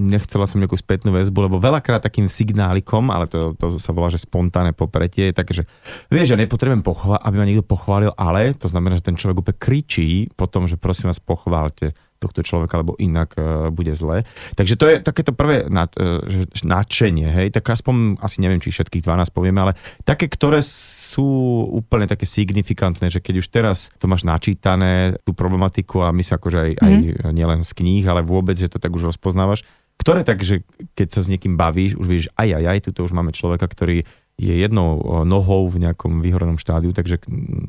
nechcela 0.00 0.48
som 0.48 0.56
nejakú 0.56 0.78
spätnú 0.80 1.12
väzbu, 1.12 1.52
lebo 1.52 1.60
veľakrát 1.60 2.00
takým 2.00 2.32
signálikom, 2.32 3.12
ale 3.12 3.28
to, 3.28 3.52
to 3.60 3.76
sa 3.76 3.92
volá, 3.92 4.08
že 4.08 4.24
spontánne 4.24 4.72
popretie, 4.72 5.28
je 5.28 5.36
také, 5.36 5.52
že 5.52 5.64
vieš, 6.08 6.32
že 6.32 6.40
nepotrebujem 6.40 6.80
pochváliť, 6.80 7.20
aby 7.20 7.36
ma 7.36 7.44
niekto 7.44 7.66
pochválil, 7.66 8.10
ale 8.16 8.56
to 8.56 8.72
znamená, 8.72 8.96
že 8.96 9.04
ten 9.04 9.20
človek 9.20 9.44
úplne 9.44 9.60
kričí 9.60 10.32
potom, 10.32 10.64
že 10.64 10.80
prosím 10.80 11.12
vás 11.12 11.20
pochválte 11.20 11.92
tohto 12.24 12.40
človeka, 12.40 12.80
lebo 12.80 12.96
inak 12.96 13.36
uh, 13.36 13.68
bude 13.68 13.92
zle. 13.92 14.24
Takže 14.56 14.74
to 14.80 14.84
je 14.88 14.96
takéto 15.04 15.36
prvé 15.36 15.68
nad, 15.68 15.92
uh, 16.00 16.24
nadšenie, 16.64 17.28
hej, 17.28 17.48
tak 17.52 17.68
aspoň, 17.68 18.16
asi 18.24 18.40
neviem, 18.40 18.64
či 18.64 18.72
všetkých 18.72 19.04
12 19.04 19.28
povieme, 19.36 19.60
ale 19.60 19.72
také, 20.08 20.32
ktoré 20.32 20.64
sú 20.64 21.28
úplne 21.68 22.08
také 22.08 22.24
signifikantné, 22.24 23.12
že 23.12 23.20
keď 23.20 23.34
už 23.44 23.46
teraz 23.52 23.92
to 24.00 24.08
máš 24.08 24.24
načítané, 24.24 25.20
tú 25.22 25.36
problematiku 25.36 26.00
a 26.00 26.10
my 26.10 26.24
sa 26.24 26.40
akože 26.40 26.58
aj, 26.58 26.70
mm. 26.72 26.80
aj 26.80 26.94
mhm. 26.96 27.32
nielen 27.36 27.60
z 27.62 27.72
kníh, 27.76 28.04
ale 28.08 28.24
vôbec, 28.24 28.56
že 28.56 28.72
to 28.72 28.80
tak 28.80 28.90
už 28.96 29.12
rozpoznávaš, 29.12 29.62
ktoré 30.00 30.26
tak, 30.26 30.42
že 30.42 30.66
keď 30.98 31.08
sa 31.14 31.20
s 31.22 31.30
niekým 31.30 31.54
bavíš, 31.54 31.94
už 31.94 32.06
vieš, 32.06 32.26
aj, 32.34 32.50
aj, 32.58 32.64
aj, 32.66 32.78
tuto 32.90 33.06
už 33.06 33.14
máme 33.14 33.30
človeka, 33.30 33.66
ktorý 33.70 34.02
je 34.34 34.54
jednou 34.58 35.22
nohou 35.22 35.70
v 35.70 35.86
nejakom 35.86 36.18
vyhorenom 36.18 36.58
štádiu, 36.58 36.90
takže 36.90 37.22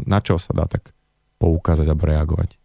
na 0.09 0.17
čo 0.17 0.41
sa 0.41 0.49
dá 0.57 0.65
tak 0.65 0.89
poukázať 1.37 1.85
alebo 1.85 2.09
reagovať? 2.09 2.57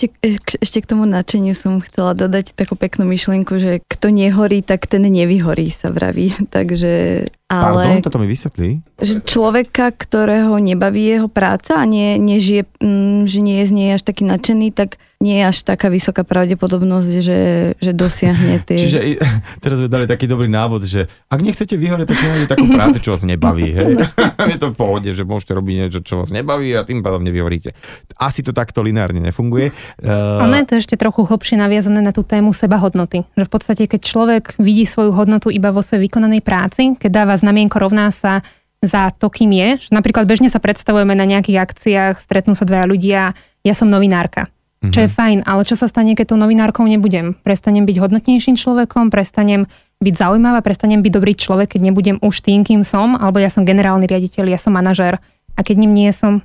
Ešte, 0.00 0.56
ešte 0.56 0.78
k 0.80 0.88
tomu 0.88 1.04
nadšeniu 1.04 1.52
som 1.52 1.82
chcela 1.84 2.16
dodať 2.16 2.56
takú 2.56 2.78
peknú 2.78 3.04
myšlienku, 3.04 3.60
že 3.60 3.84
kto 3.84 4.08
nehorí, 4.08 4.64
tak 4.64 4.88
ten 4.88 5.04
nevyhorí, 5.04 5.68
sa 5.68 5.92
vraví. 5.92 6.32
Takže 6.54 7.26
ale... 7.50 7.82
Pardon, 7.84 8.06
toto 8.06 8.22
mi 8.22 8.30
vysvetlí. 8.30 8.68
Že 9.02 9.14
človeka, 9.26 9.92
ktorého 9.92 10.56
nebaví 10.56 11.20
jeho 11.20 11.28
práca 11.28 11.82
a 11.82 11.84
nie, 11.84 12.16
nežije, 12.16 12.64
mm, 12.80 13.26
že 13.26 13.38
nie 13.42 13.56
je 13.60 13.66
z 13.66 13.72
nej 13.74 13.88
až 13.98 14.02
taký 14.06 14.22
nadšený, 14.24 14.72
tak 14.72 15.02
nie 15.20 15.44
je 15.44 15.52
až 15.52 15.58
taká 15.68 15.92
vysoká 15.92 16.24
pravdepodobnosť, 16.24 17.12
že, 17.20 17.40
že 17.76 17.92
dosiahne 17.92 18.64
tie... 18.64 18.80
Čiže 18.80 18.98
teraz 19.62 19.76
sme 19.84 19.92
dali 19.92 20.08
taký 20.08 20.24
dobrý 20.24 20.48
návod, 20.48 20.88
že 20.88 21.12
ak 21.28 21.44
nechcete 21.44 21.76
vyhorieť, 21.76 22.08
tak 22.08 22.18
si 22.24 22.48
takú 22.48 22.66
prácu, 22.76 23.04
čo 23.04 23.12
vás 23.12 23.28
nebaví. 23.28 23.68
Hej? 23.68 24.00
je 24.56 24.58
to 24.58 24.72
v 24.72 24.76
pohode, 24.80 25.12
že 25.12 25.28
môžete 25.28 25.52
robiť 25.52 25.74
niečo, 25.76 26.00
čo 26.00 26.24
vás 26.24 26.32
nebaví 26.32 26.72
a 26.72 26.88
tým 26.88 27.04
pádom 27.04 27.20
nevyhoríte. 27.20 27.76
Asi 28.16 28.40
to 28.40 28.56
takto 28.56 28.80
lineárne 28.80 29.20
nefunguje. 29.20 29.76
Uh... 30.00 30.40
Ono 30.48 30.56
je 30.56 30.66
to 30.72 30.74
ešte 30.80 30.96
trochu 30.96 31.28
hlbšie 31.28 31.60
naviazané 31.60 32.00
na 32.00 32.16
tú 32.16 32.24
tému 32.24 32.56
seba 32.56 32.80
hodnoty. 32.80 33.20
Že 33.36 33.44
v 33.44 33.52
podstate, 33.52 33.82
keď 33.92 34.00
človek 34.00 34.44
vidí 34.56 34.88
svoju 34.88 35.12
hodnotu 35.12 35.52
iba 35.52 35.68
vo 35.68 35.84
svojej 35.84 36.08
vykonanej 36.08 36.40
práci, 36.40 36.96
keď 36.96 37.10
dáva 37.12 37.36
znamienko 37.36 37.76
rovná 37.76 38.08
sa 38.08 38.40
za 38.80 39.12
to, 39.12 39.28
kým 39.28 39.52
je. 39.52 39.92
Napríklad 39.92 40.24
bežne 40.24 40.48
sa 40.48 40.56
predstavujeme 40.56 41.12
na 41.12 41.28
nejakých 41.28 41.60
akciách, 41.60 42.14
stretnú 42.16 42.56
sa 42.56 42.64
dvaja 42.64 42.88
ľudia, 42.88 43.36
ja 43.60 43.74
som 43.76 43.92
novinárka. 43.92 44.48
Mm-hmm. 44.80 44.96
Čo 44.96 45.00
je 45.04 45.10
mhm. 45.12 45.16
fajn, 45.16 45.38
ale 45.44 45.62
čo 45.68 45.76
sa 45.76 45.86
stane, 45.92 46.16
keď 46.16 46.32
tou 46.32 46.40
novinárkou 46.40 46.88
nebudem? 46.88 47.36
Prestanem 47.44 47.84
byť 47.84 47.96
hodnotnejším 48.00 48.56
človekom, 48.56 49.12
prestanem 49.12 49.68
byť 50.00 50.14
zaujímavá, 50.16 50.64
prestanem 50.64 51.04
byť 51.04 51.12
dobrý 51.12 51.36
človek, 51.36 51.76
keď 51.76 51.92
nebudem 51.92 52.16
už 52.24 52.40
tým, 52.40 52.64
kým 52.64 52.80
som, 52.80 53.12
alebo 53.12 53.36
ja 53.36 53.52
som 53.52 53.68
generálny 53.68 54.08
riaditeľ, 54.08 54.48
ja 54.48 54.56
som 54.56 54.72
manažér 54.72 55.20
a 55.52 55.60
keď 55.60 55.76
ním 55.84 55.92
nie 55.92 56.08
som, 56.16 56.40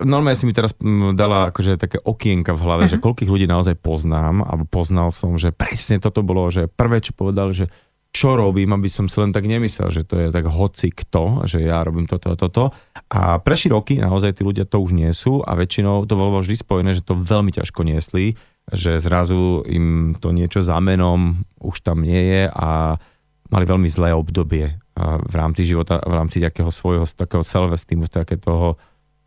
normálne 0.00 0.38
si 0.38 0.48
mi 0.48 0.56
teraz 0.56 0.72
dala 1.12 1.52
akože 1.52 1.76
také 1.76 2.00
okienka 2.00 2.56
v 2.56 2.62
hlave, 2.64 2.82
uh-huh. 2.88 2.96
že 2.96 3.02
koľkých 3.04 3.28
ľudí 3.28 3.44
naozaj 3.44 3.76
poznám, 3.76 4.40
alebo 4.40 4.64
poznal 4.64 5.12
som, 5.12 5.36
že 5.36 5.52
presne 5.52 6.00
toto 6.00 6.24
bolo, 6.24 6.48
že 6.48 6.70
prvé, 6.72 7.04
čo 7.04 7.12
povedal, 7.12 7.52
že 7.52 7.68
čo 8.14 8.38
robím, 8.38 8.70
aby 8.70 8.86
som 8.86 9.10
si 9.10 9.18
len 9.18 9.34
tak 9.34 9.50
nemyslel, 9.50 9.90
že 9.90 10.06
to 10.06 10.14
je 10.22 10.30
tak 10.30 10.46
hoci 10.46 10.94
kto, 10.94 11.50
že 11.50 11.66
ja 11.66 11.82
robím 11.82 12.06
toto 12.06 12.30
a 12.30 12.38
toto. 12.38 12.70
A 13.10 13.42
prešli 13.42 13.74
roky 13.74 13.98
naozaj 13.98 14.38
tí 14.38 14.46
ľudia 14.46 14.70
to 14.70 14.78
už 14.78 14.94
nie 14.94 15.10
sú 15.10 15.42
a 15.42 15.58
väčšinou 15.58 16.06
to 16.06 16.14
bolo 16.14 16.38
vždy 16.38 16.54
spojené, 16.54 16.94
že 16.94 17.02
to 17.02 17.18
veľmi 17.18 17.50
ťažko 17.50 17.82
niesli, 17.82 18.38
že 18.70 19.02
zrazu 19.02 19.66
im 19.66 20.14
to 20.22 20.30
niečo 20.30 20.62
za 20.62 20.78
menom 20.78 21.42
už 21.58 21.82
tam 21.82 22.06
nie 22.06 22.22
je 22.22 22.42
a 22.54 23.02
mali 23.50 23.64
veľmi 23.66 23.90
zlé 23.90 24.14
obdobie 24.14 24.78
v 25.02 25.34
rámci 25.34 25.66
života, 25.66 25.98
v 25.98 26.14
rámci 26.14 26.38
takého 26.38 26.70
svojho 26.70 27.02
takého 27.10 27.42
self-esteemu, 27.42 28.06
také 28.06 28.38
toho 28.38 28.78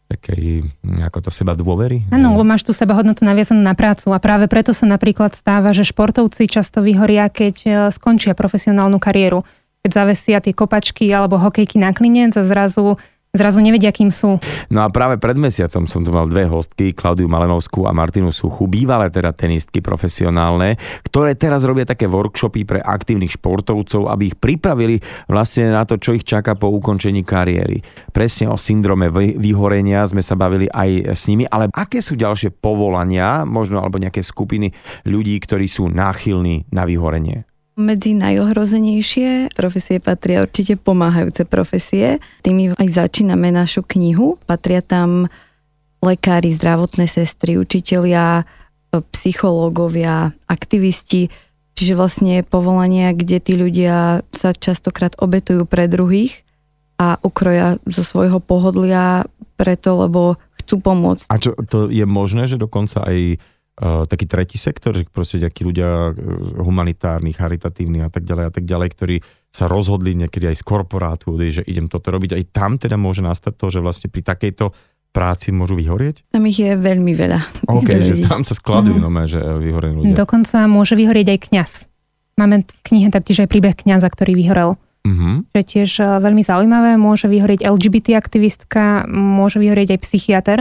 takej, 0.08 0.64
ako 1.04 1.28
to 1.28 1.32
seba 1.32 1.52
dôvery. 1.54 2.08
Áno, 2.10 2.32
lebo 2.34 2.48
máš 2.48 2.64
tu 2.64 2.72
seba 2.72 2.96
hodnotu 2.96 3.28
naviazanú 3.28 3.60
na 3.60 3.76
prácu 3.76 4.16
a 4.16 4.20
práve 4.24 4.48
preto 4.48 4.72
sa 4.72 4.88
napríklad 4.88 5.36
stáva, 5.36 5.76
že 5.76 5.84
športovci 5.84 6.48
často 6.48 6.80
vyhoria, 6.80 7.28
keď 7.28 7.56
e, 7.64 7.70
skončia 7.92 8.32
profesionálnu 8.32 8.98
kariéru. 8.98 9.44
Keď 9.84 9.92
zavesia 9.92 10.40
tie 10.40 10.56
kopačky 10.56 11.06
alebo 11.12 11.36
hokejky 11.36 11.80
na 11.80 11.92
klinec 11.92 12.36
a 12.40 12.44
zrazu 12.48 12.96
zrazu 13.40 13.64
nevedia, 13.64 13.90
kým 13.90 14.12
sú. 14.12 14.42
No 14.68 14.84
a 14.84 14.92
práve 14.92 15.16
pred 15.18 15.40
mesiacom 15.40 15.88
som 15.88 16.04
tu 16.04 16.12
mal 16.12 16.28
dve 16.28 16.44
hostky, 16.46 16.92
Klaudiu 16.92 17.32
Malenovskú 17.32 17.88
a 17.88 17.96
Martinu 17.96 18.36
Suchu, 18.36 18.68
bývalé 18.68 19.08
teda 19.08 19.32
tenistky 19.32 19.80
profesionálne, 19.80 20.76
ktoré 21.08 21.40
teraz 21.40 21.64
robia 21.64 21.88
také 21.88 22.06
workshopy 22.12 22.68
pre 22.68 22.80
aktívnych 22.84 23.40
športovcov, 23.40 24.12
aby 24.12 24.34
ich 24.34 24.38
pripravili 24.38 25.00
vlastne 25.32 25.72
na 25.72 25.88
to, 25.88 25.96
čo 25.96 26.12
ich 26.12 26.28
čaká 26.28 26.60
po 26.60 26.68
ukončení 26.68 27.24
kariéry. 27.24 27.80
Presne 28.12 28.52
o 28.52 28.60
syndrome 28.60 29.08
vyhorenia 29.40 30.04
sme 30.04 30.20
sa 30.20 30.36
bavili 30.36 30.68
aj 30.68 31.16
s 31.16 31.32
nimi, 31.32 31.48
ale 31.48 31.72
aké 31.72 32.04
sú 32.04 32.20
ďalšie 32.20 32.52
povolania, 32.60 33.48
možno 33.48 33.80
alebo 33.80 34.02
nejaké 34.02 34.20
skupiny 34.20 34.76
ľudí, 35.08 35.40
ktorí 35.40 35.72
sú 35.72 35.88
náchylní 35.88 36.68
na 36.76 36.84
vyhorenie? 36.84 37.47
Medzi 37.78 38.18
najohrozenejšie 38.18 39.54
profesie 39.54 40.02
patria 40.02 40.42
určite 40.42 40.82
pomáhajúce 40.82 41.46
profesie. 41.46 42.18
Tými 42.42 42.74
aj 42.74 42.90
začíname 42.90 43.54
našu 43.54 43.86
knihu. 43.86 44.42
Patria 44.50 44.82
tam 44.82 45.30
lekári, 46.02 46.50
zdravotné 46.58 47.06
sestry, 47.06 47.62
učitelia, 47.62 48.50
psychológovia, 49.14 50.34
aktivisti, 50.50 51.30
čiže 51.78 51.94
vlastne 51.94 52.42
povolania, 52.42 53.14
kde 53.14 53.38
tí 53.38 53.54
ľudia 53.54 54.26
sa 54.34 54.58
častokrát 54.58 55.14
obetujú 55.22 55.70
pre 55.70 55.86
druhých 55.86 56.42
a 56.98 57.22
ukroja 57.22 57.78
zo 57.86 58.02
svojho 58.02 58.42
pohodlia 58.42 59.30
preto, 59.54 60.02
lebo 60.02 60.42
chcú 60.66 60.82
pomôcť. 60.82 61.30
A 61.30 61.38
čo, 61.38 61.54
to 61.70 61.94
je 61.94 62.10
možné, 62.10 62.50
že 62.50 62.58
dokonca 62.58 63.06
aj 63.06 63.38
taký 63.78 64.26
tretí 64.26 64.58
sektor, 64.58 64.98
že 64.98 65.06
proste 65.06 65.38
nejakí 65.38 65.62
ľudia 65.62 66.10
uh, 66.10 66.14
humanitárni, 66.66 67.30
charitatívni 67.30 68.02
a 68.02 68.10
tak 68.10 68.26
ďalej 68.26 68.46
a 68.50 68.52
tak 68.52 68.66
ďalej, 68.66 68.90
ktorí 68.98 69.16
sa 69.54 69.70
rozhodli 69.70 70.18
niekedy 70.18 70.50
aj 70.50 70.58
z 70.58 70.64
korporátu, 70.66 71.38
že 71.38 71.62
idem 71.66 71.86
toto 71.86 72.10
robiť. 72.10 72.38
Aj 72.38 72.44
tam 72.50 72.82
teda 72.82 72.98
môže 72.98 73.22
nastať 73.22 73.54
to, 73.54 73.70
že 73.70 73.80
vlastne 73.82 74.10
pri 74.10 74.26
takejto 74.26 74.74
práci 75.14 75.50
môžu 75.54 75.78
vyhorieť? 75.78 76.30
Tam 76.30 76.46
ich 76.46 76.58
je 76.62 76.74
veľmi 76.74 77.14
veľa. 77.14 77.70
OK, 77.70 77.90
že 78.10 78.22
tam 78.26 78.42
sa 78.42 78.58
skladujú 78.58 78.98
uh-huh. 78.98 79.10
nové, 79.10 79.30
že 79.30 79.40
vyhorení 79.42 79.94
ľudia. 80.02 80.18
Dokonca 80.18 80.66
môže 80.66 80.94
vyhorieť 80.98 81.28
aj 81.38 81.40
kňaz. 81.50 81.72
Máme 82.38 82.66
v 82.66 82.82
knihe 82.86 83.10
taktiež 83.10 83.46
aj 83.46 83.50
príbeh 83.50 83.74
kňaza, 83.74 84.10
ktorý 84.10 84.38
vyhorel. 84.38 84.78
Uh-huh. 85.06 85.42
Čo 85.54 85.58
je 85.58 85.66
tiež 85.66 85.90
veľmi 86.22 86.42
zaujímavé. 86.46 86.98
Môže 87.02 87.30
vyhorieť 87.30 87.66
LGBT 87.66 88.18
aktivistka, 88.18 89.06
môže 89.10 89.58
vyhorieť 89.58 89.98
aj 89.98 90.00
psychiatr 90.06 90.60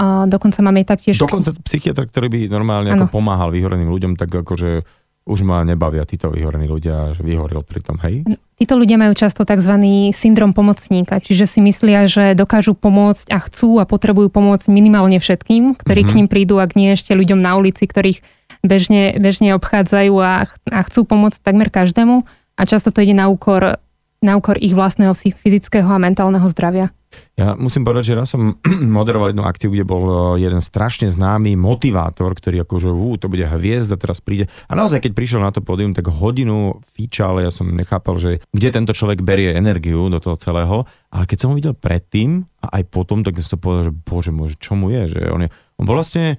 a 0.00 0.24
dokonca 0.24 0.64
máme 0.64 0.88
taktiež... 0.88 1.20
Dokonca 1.20 1.52
psychiatr, 1.60 2.08
ktorý 2.08 2.32
by 2.32 2.40
normálne 2.48 2.96
ako 2.96 3.12
pomáhal 3.12 3.52
vyhoreným 3.52 3.92
ľuďom, 3.92 4.16
tak 4.16 4.32
akože 4.32 4.88
už 5.28 5.44
ma 5.44 5.60
nebavia 5.68 6.08
títo 6.08 6.32
vyhorení 6.32 6.64
ľudia, 6.64 7.12
že 7.12 7.20
vyhoril 7.20 7.60
pri 7.60 7.84
tom, 7.84 8.00
hej? 8.00 8.24
Títo 8.56 8.80
ľudia 8.80 8.96
majú 8.96 9.12
často 9.12 9.44
tzv. 9.44 9.76
syndrom 10.16 10.56
pomocníka, 10.56 11.20
čiže 11.20 11.44
si 11.44 11.60
myslia, 11.60 12.08
že 12.08 12.32
dokážu 12.32 12.72
pomôcť 12.72 13.28
a 13.28 13.38
chcú 13.44 13.76
a 13.76 13.84
potrebujú 13.84 14.32
pomôcť 14.32 14.72
minimálne 14.72 15.20
všetkým, 15.20 15.76
ktorí 15.76 16.00
mm-hmm. 16.02 16.16
k 16.16 16.16
ním 16.16 16.28
prídu, 16.32 16.56
ak 16.56 16.72
nie 16.72 16.96
ešte 16.96 17.12
ľuďom 17.12 17.36
na 17.36 17.60
ulici, 17.60 17.84
ktorých 17.84 18.24
bežne, 18.64 19.20
bežne 19.20 19.52
obchádzajú 19.60 20.14
a, 20.16 20.48
a 20.48 20.80
chcú 20.88 21.04
pomôcť 21.04 21.44
takmer 21.44 21.68
každému 21.68 22.24
a 22.56 22.62
často 22.64 22.88
to 22.88 23.04
ide 23.04 23.12
na 23.12 23.28
úkor, 23.28 23.76
na 24.24 24.32
úkor 24.40 24.56
ich 24.56 24.72
vlastného 24.72 25.12
fyzického 25.14 25.88
a 25.88 26.00
mentálneho 26.00 26.48
zdravia. 26.48 26.92
Ja 27.34 27.58
musím 27.58 27.82
povedať, 27.82 28.12
že 28.12 28.18
raz 28.18 28.30
som 28.30 28.60
moderoval 28.98 29.34
jednu 29.34 29.42
akciu, 29.42 29.68
kde 29.72 29.82
bol 29.82 30.04
eh, 30.36 30.46
jeden 30.46 30.62
strašne 30.62 31.10
známy 31.10 31.58
motivátor, 31.58 32.30
ktorý 32.36 32.62
akože, 32.62 32.90
ú, 32.90 33.18
to 33.18 33.26
bude 33.26 33.42
hviezda, 33.42 33.98
teraz 33.98 34.22
príde. 34.22 34.46
A 34.70 34.78
naozaj, 34.78 35.02
keď 35.02 35.12
prišiel 35.16 35.40
na 35.42 35.50
to 35.50 35.64
pódium, 35.64 35.96
tak 35.96 36.06
hodinu 36.06 36.78
fíčal, 36.86 37.42
ja 37.42 37.50
som 37.50 37.66
nechápal, 37.70 38.20
že 38.20 38.30
kde 38.54 38.68
tento 38.70 38.92
človek 38.94 39.24
berie 39.26 39.56
energiu 39.56 40.06
do 40.06 40.22
toho 40.22 40.38
celého, 40.38 40.86
ale 41.10 41.24
keď 41.26 41.38
som 41.42 41.48
ho 41.50 41.58
videl 41.58 41.74
predtým 41.74 42.46
a 42.62 42.78
aj 42.78 42.82
potom, 42.92 43.26
tak 43.26 43.40
som 43.42 43.58
povedal, 43.58 43.90
že 43.90 43.94
bože 43.94 44.30
môj, 44.30 44.54
čo 44.60 44.78
mu 44.78 44.92
je, 44.94 45.18
že 45.18 45.20
on, 45.30 45.42
je, 45.42 45.50
on 45.80 45.84
bol 45.88 45.98
vlastne 45.98 46.38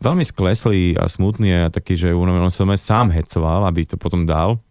veľmi 0.00 0.24
skleslý 0.24 0.96
a 0.96 1.10
smutný 1.10 1.68
a 1.68 1.72
taký, 1.72 1.98
že 1.98 2.14
on 2.14 2.28
sa 2.50 2.66
sám 2.76 3.12
hecoval, 3.12 3.68
aby 3.68 3.86
to 3.88 3.96
potom 4.00 4.24
dal 4.24 4.63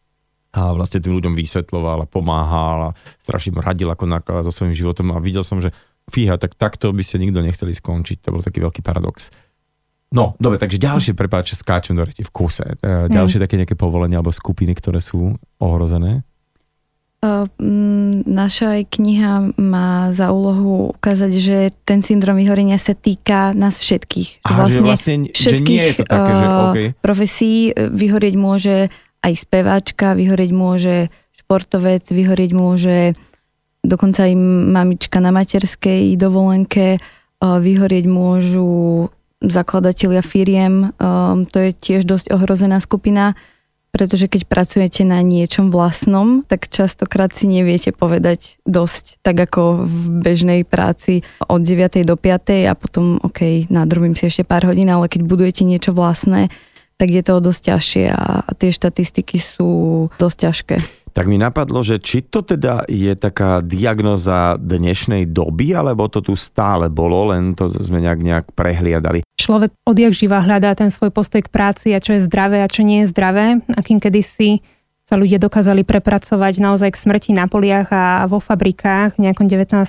a 0.53 0.69
vlastne 0.77 1.01
tým 1.01 1.17
ľuďom 1.17 1.33
vysvetloval 1.33 2.05
a 2.05 2.09
pomáhal 2.09 2.93
a 2.93 2.95
strašne 3.25 3.57
radil, 3.57 3.89
ako 3.89 4.05
nakladať 4.05 4.45
so 4.45 4.53
svojím 4.53 4.77
životom 4.77 5.09
a 5.11 5.17
videl 5.17 5.41
som, 5.41 5.57
že 5.57 5.73
fíha, 6.13 6.37
tak 6.37 6.53
takto 6.53 6.93
by 6.93 7.01
ste 7.01 7.17
nikto 7.17 7.41
nechceli 7.41 7.73
skončiť. 7.73 8.21
To 8.21 8.37
bol 8.37 8.45
taký 8.45 8.61
veľký 8.61 8.85
paradox. 8.85 9.33
No, 10.13 10.37
dobre, 10.37 10.61
takže 10.61 10.77
ďalšie, 10.77 11.17
prepáč, 11.17 11.57
skáčem 11.57 11.97
do 11.97 12.05
reti 12.05 12.21
v 12.21 12.29
kuse. 12.29 12.77
E, 12.77 13.09
ďalšie 13.09 13.41
mm. 13.41 13.43
také 13.49 13.55
nejaké 13.57 13.73
povolenia 13.73 14.21
alebo 14.21 14.29
skupiny, 14.29 14.77
ktoré 14.77 15.01
sú 15.01 15.33
ohrozené? 15.57 16.21
Uh, 17.23 17.47
naša 18.27 18.83
kniha 18.83 19.55
má 19.55 20.11
za 20.11 20.35
úlohu 20.35 20.91
ukázať, 20.91 21.31
že 21.39 21.57
ten 21.87 22.03
syndrom 22.03 22.35
vyhorenia 22.35 22.75
sa 22.75 22.93
týka 22.93 23.55
nás 23.55 23.79
všetkých. 23.79 24.43
Aha, 24.43 24.67
vlastne, 24.67 24.75
že 24.75 24.81
vlastne 24.83 25.15
všetkých 25.31 25.79
že 25.79 25.81
nie 25.81 25.87
je 25.87 25.95
to 25.95 26.05
také, 26.05 26.31
že 26.35 26.45
okay. 26.45 26.87
profesí 26.99 27.53
vyhorieť 27.73 28.35
môže 28.35 28.75
aj 29.23 29.33
speváčka, 29.39 30.13
vyhorieť 30.13 30.51
môže 30.51 30.95
športovec, 31.33 32.03
vyhorieť 32.11 32.51
môže 32.51 32.97
dokonca 33.83 34.27
aj 34.27 34.33
mamička 34.69 35.23
na 35.23 35.31
materskej 35.31 36.15
dovolenke, 36.15 36.99
vyhorieť 37.39 38.05
môžu 38.07 39.07
zakladatelia 39.43 40.23
firiem, 40.23 40.95
to 41.51 41.57
je 41.59 41.71
tiež 41.75 42.07
dosť 42.07 42.31
ohrozená 42.31 42.79
skupina, 42.79 43.35
pretože 43.91 44.31
keď 44.31 44.49
pracujete 44.49 45.03
na 45.05 45.21
niečom 45.21 45.69
vlastnom, 45.69 46.41
tak 46.47 46.71
častokrát 46.71 47.29
si 47.35 47.45
neviete 47.45 47.91
povedať 47.91 48.57
dosť, 48.65 49.19
tak 49.21 49.37
ako 49.37 49.83
v 49.85 49.99
bežnej 50.23 50.61
práci 50.65 51.21
od 51.45 51.61
9. 51.61 52.07
do 52.07 52.15
5. 52.15 52.71
a 52.71 52.73
potom, 52.73 53.19
ok, 53.21 53.67
nadrobím 53.67 54.15
si 54.15 54.31
ešte 54.31 54.47
pár 54.47 54.65
hodín, 54.65 54.89
ale 54.89 55.11
keď 55.11 55.27
budujete 55.27 55.61
niečo 55.67 55.91
vlastné, 55.93 56.49
tak 56.97 57.09
je 57.09 57.23
to 57.25 57.41
dosť 57.41 57.61
ťažšie 57.73 58.05
a 58.13 58.49
tie 58.57 58.69
štatistiky 58.69 59.37
sú 59.41 59.71
dosť 60.17 60.37
ťažké. 60.39 60.77
Tak 61.13 61.29
mi 61.29 61.37
napadlo, 61.37 61.85
že 61.85 62.01
či 62.01 62.25
to 62.25 62.41
teda 62.41 62.89
je 62.89 63.13
taká 63.13 63.61
diagnoza 63.61 64.57
dnešnej 64.57 65.29
doby, 65.29 65.77
alebo 65.77 66.09
to 66.09 66.25
tu 66.25 66.33
stále 66.33 66.89
bolo, 66.89 67.29
len 67.29 67.53
to 67.53 67.69
sme 67.69 68.01
nejak, 68.01 68.19
nejak 68.25 68.45
prehliadali. 68.57 69.21
Človek 69.37 69.77
odjak 69.85 70.17
živa 70.17 70.41
hľadá 70.41 70.73
ten 70.73 70.89
svoj 70.89 71.13
postoj 71.13 71.45
k 71.45 71.53
práci 71.53 71.93
a 71.93 72.01
čo 72.01 72.17
je 72.17 72.25
zdravé 72.25 72.65
a 72.65 72.71
čo 72.71 72.81
nie 72.81 73.05
je 73.05 73.13
zdravé. 73.13 73.61
Akým 73.77 74.01
kedysi 74.01 74.65
sa 75.05 75.13
ľudia 75.13 75.37
dokázali 75.37 75.85
prepracovať 75.85 76.53
naozaj 76.57 76.89
k 76.97 77.01
smrti 77.05 77.31
na 77.37 77.45
poliach 77.45 77.93
a 77.93 78.25
vo 78.25 78.41
fabrikách 78.41 79.21
v 79.21 79.29
nejakom 79.29 79.45
19. 79.45 79.85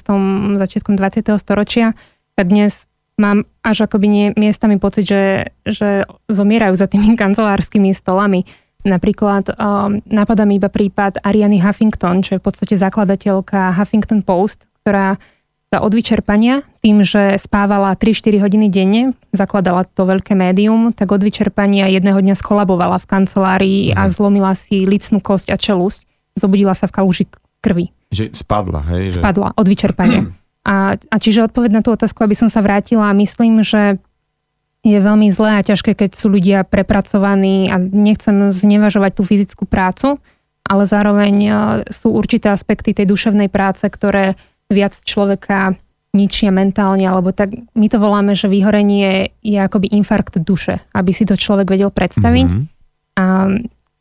začiatkom 0.61 0.95
20. 1.01 1.25
storočia, 1.41 1.97
tak 2.37 2.53
dnes 2.53 2.85
mám 3.19 3.47
až 3.63 3.87
akoby 3.87 4.07
nie, 4.11 4.27
miestami 4.35 4.79
pocit, 4.79 5.07
že, 5.07 5.25
že 5.67 6.05
zomierajú 6.27 6.75
za 6.75 6.91
tými 6.91 7.15
kancelárskymi 7.21 7.95
stolami. 7.95 8.47
Napríklad 8.85 9.57
um, 9.57 10.05
napadá 10.05 10.45
mi 10.45 10.61
iba 10.61 10.69
prípad 10.69 11.25
Ariany 11.25 11.57
Huffington, 11.57 12.21
čo 12.21 12.37
je 12.37 12.41
v 12.41 12.45
podstate 12.45 12.77
zakladateľka 12.77 13.73
Huffington 13.81 14.21
Post, 14.21 14.69
ktorá 14.85 15.17
sa 15.73 15.83
od 15.83 15.91
vyčerpania, 15.91 16.63
tým, 16.85 17.03
že 17.03 17.35
spávala 17.41 17.97
3-4 17.99 18.45
hodiny 18.45 18.71
denne, 18.71 19.17
zakladala 19.35 19.83
to 19.83 20.07
veľké 20.07 20.37
médium, 20.39 20.95
tak 20.95 21.11
od 21.11 21.19
vyčerpania 21.19 21.91
jedného 21.91 22.21
dňa 22.21 22.39
skolabovala 22.39 23.03
v 23.03 23.09
kancelárii 23.11 23.83
uh-huh. 23.91 23.99
a 23.99 24.03
mhm. 24.07 24.11
zlomila 24.13 24.53
si 24.55 24.87
licnú 24.87 25.19
kosť 25.19 25.51
a 25.51 25.57
čelusť. 25.59 26.05
Zobudila 26.39 26.79
sa 26.79 26.87
v 26.87 26.95
kaluži 26.95 27.25
krvi. 27.65 27.91
Že 28.13 28.37
spadla, 28.37 28.85
hej? 28.95 29.17
Že... 29.17 29.21
Spadla 29.25 29.49
od 29.57 29.67
vyčerpania. 29.67 30.23
A, 30.65 30.97
a 30.97 31.17
čiže 31.21 31.45
odpoveď 31.45 31.71
na 31.77 31.83
tú 31.85 31.93
otázku, 31.93 32.25
aby 32.25 32.33
som 32.33 32.49
sa 32.49 32.65
vrátila, 32.65 33.13
myslím, 33.13 33.61
že 33.61 34.01
je 34.85 34.99
veľmi 35.01 35.33
zlé 35.33 35.61
a 35.61 35.67
ťažké, 35.67 35.97
keď 35.97 36.17
sú 36.17 36.29
ľudia 36.29 36.65
prepracovaní 36.65 37.73
a 37.73 37.81
nechcem 37.81 38.53
znevažovať 38.53 39.13
tú 39.17 39.23
fyzickú 39.25 39.65
prácu, 39.65 40.21
ale 40.65 40.85
zároveň 40.85 41.35
e, 41.41 41.51
sú 41.89 42.13
určité 42.13 42.53
aspekty 42.53 42.93
tej 42.93 43.09
duševnej 43.09 43.49
práce, 43.49 43.85
ktoré 43.89 44.37
viac 44.69 44.97
človeka 45.05 45.77
ničia 46.15 46.53
mentálne, 46.55 47.05
alebo 47.05 47.33
tak 47.35 47.53
my 47.75 47.87
to 47.91 47.99
voláme, 47.99 48.37
že 48.39 48.47
vyhorenie 48.47 49.35
je 49.41 49.59
akoby 49.59 49.91
infarkt 49.93 50.39
duše, 50.41 50.81
aby 50.95 51.11
si 51.11 51.27
to 51.27 51.35
človek 51.35 51.69
vedel 51.69 51.91
predstaviť. 51.91 52.49
Mm-hmm. 52.49 52.65
A 53.19 53.25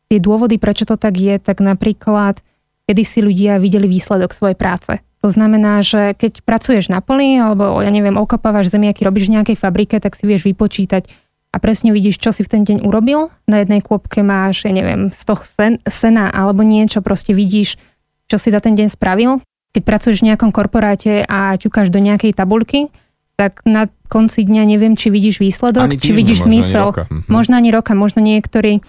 tie 0.08 0.18
dôvody, 0.22 0.62
prečo 0.62 0.86
to 0.86 0.94
tak 0.94 1.18
je, 1.18 1.42
tak 1.42 1.58
napríklad, 1.58 2.38
kedy 2.86 3.02
si 3.02 3.18
ľudia 3.18 3.58
videli 3.58 3.90
výsledok 3.90 4.30
svojej 4.30 4.54
práce. 4.54 5.00
To 5.24 5.32
znamená, 5.32 5.80
že 5.80 6.12
keď 6.12 6.44
pracuješ 6.44 6.92
na 6.92 7.00
poli, 7.00 7.40
alebo 7.40 7.80
ja 7.80 7.88
neviem, 7.88 8.20
okopávaš 8.20 8.68
zemiaky, 8.68 9.08
robíš 9.08 9.32
v 9.32 9.40
nejakej 9.40 9.56
fabrike, 9.56 9.96
tak 9.96 10.12
si 10.20 10.28
vieš 10.28 10.44
vypočítať 10.44 11.08
a 11.48 11.56
presne 11.56 11.96
vidíš, 11.96 12.20
čo 12.20 12.28
si 12.28 12.44
v 12.44 12.52
ten 12.52 12.62
deň 12.68 12.84
urobil. 12.84 13.32
Na 13.48 13.64
jednej 13.64 13.80
kôpke 13.80 14.20
máš, 14.20 14.68
ja 14.68 14.72
neviem, 14.76 15.08
stoch 15.08 15.48
sen, 15.48 15.80
sena 15.88 16.28
alebo 16.28 16.60
niečo, 16.60 17.00
proste 17.00 17.32
vidíš, 17.32 17.80
čo 18.28 18.36
si 18.36 18.52
za 18.52 18.60
ten 18.60 18.76
deň 18.76 18.92
spravil. 18.92 19.40
Keď 19.72 19.82
pracuješ 19.86 20.20
v 20.20 20.28
nejakom 20.28 20.52
korporáte 20.52 21.24
a 21.24 21.56
ťukáš 21.56 21.88
do 21.88 22.04
nejakej 22.04 22.36
tabulky, 22.36 22.92
tak 23.40 23.64
na 23.64 23.88
konci 24.12 24.44
dňa 24.44 24.76
neviem, 24.76 24.92
či 24.92 25.08
vidíš 25.08 25.40
výsledok, 25.40 25.88
či 25.96 26.12
vidíš 26.12 26.44
zmysel. 26.44 26.92
Ani 26.92 27.24
mhm. 27.24 27.32
Možno 27.32 27.56
ani 27.56 27.72
roka, 27.72 27.96
možno 27.96 28.20
niektorí 28.20 28.84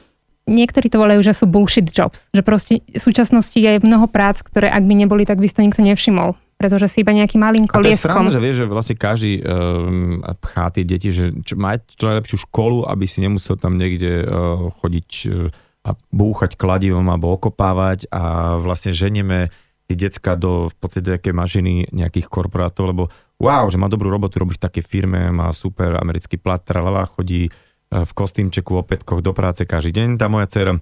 niektorí 0.45 0.87
to 0.89 1.01
volajú, 1.01 1.21
že 1.25 1.33
sú 1.33 1.45
bullshit 1.49 1.89
jobs. 1.89 2.29
Že 2.33 2.41
proste 2.45 2.73
v 2.85 3.01
súčasnosti 3.01 3.57
je 3.57 3.81
mnoho 3.81 4.05
prác, 4.09 4.41
ktoré 4.41 4.69
ak 4.69 4.85
by 4.85 4.93
neboli, 4.93 5.25
tak 5.25 5.41
by 5.41 5.45
si 5.49 5.55
to 5.57 5.65
nikto 5.65 5.81
nevšimol. 5.81 6.37
Pretože 6.55 6.87
si 6.87 7.03
iba 7.03 7.11
nejaký 7.11 7.35
malým 7.35 7.67
kolieskom. 7.67 8.31
A 8.31 8.31
to 8.31 8.31
je 8.31 8.39
že 8.39 8.45
vieš, 8.45 8.57
že 8.63 8.65
vlastne 8.71 8.95
každý 8.95 9.43
um, 9.43 10.23
pchá 10.39 10.71
tie 10.71 10.87
deti, 10.87 11.11
že 11.11 11.35
čo, 11.43 11.59
mať 11.59 11.99
čo 11.99 12.07
najlepšiu 12.07 12.37
školu, 12.47 12.87
aby 12.87 13.03
si 13.03 13.19
nemusel 13.19 13.59
tam 13.59 13.75
niekde 13.75 14.23
uh, 14.23 14.71
chodiť 14.79 15.09
uh, 15.27 15.51
a 15.85 15.93
búchať 16.09 16.57
kladivom 16.57 17.05
alebo 17.05 17.37
okopávať 17.37 18.09
a 18.09 18.55
vlastne 18.57 18.89
ženieme 18.89 19.53
tie 19.85 19.95
decka 20.09 20.33
do 20.33 20.73
v 20.73 20.75
podstate 20.81 21.21
také 21.21 21.29
mažiny 21.29 21.85
nejakých 21.93 22.25
korporátov, 22.25 22.89
lebo 22.89 23.03
wow, 23.37 23.69
že 23.69 23.77
má 23.77 23.85
dobrú 23.85 24.09
robotu, 24.09 24.41
robí 24.41 24.57
v 24.57 24.65
takej 24.65 24.81
firme, 24.81 25.29
má 25.29 25.53
super 25.53 25.93
americký 26.01 26.41
plat, 26.41 26.57
tralala, 26.57 27.05
chodí 27.05 27.53
v 27.91 28.11
kostýmčeku, 28.11 28.75
opätkoch 28.75 29.21
do 29.21 29.31
práce 29.31 29.63
každý 29.63 30.01
deň. 30.01 30.07
Tá 30.17 30.27
moja 30.27 30.49
dcera 30.49 30.73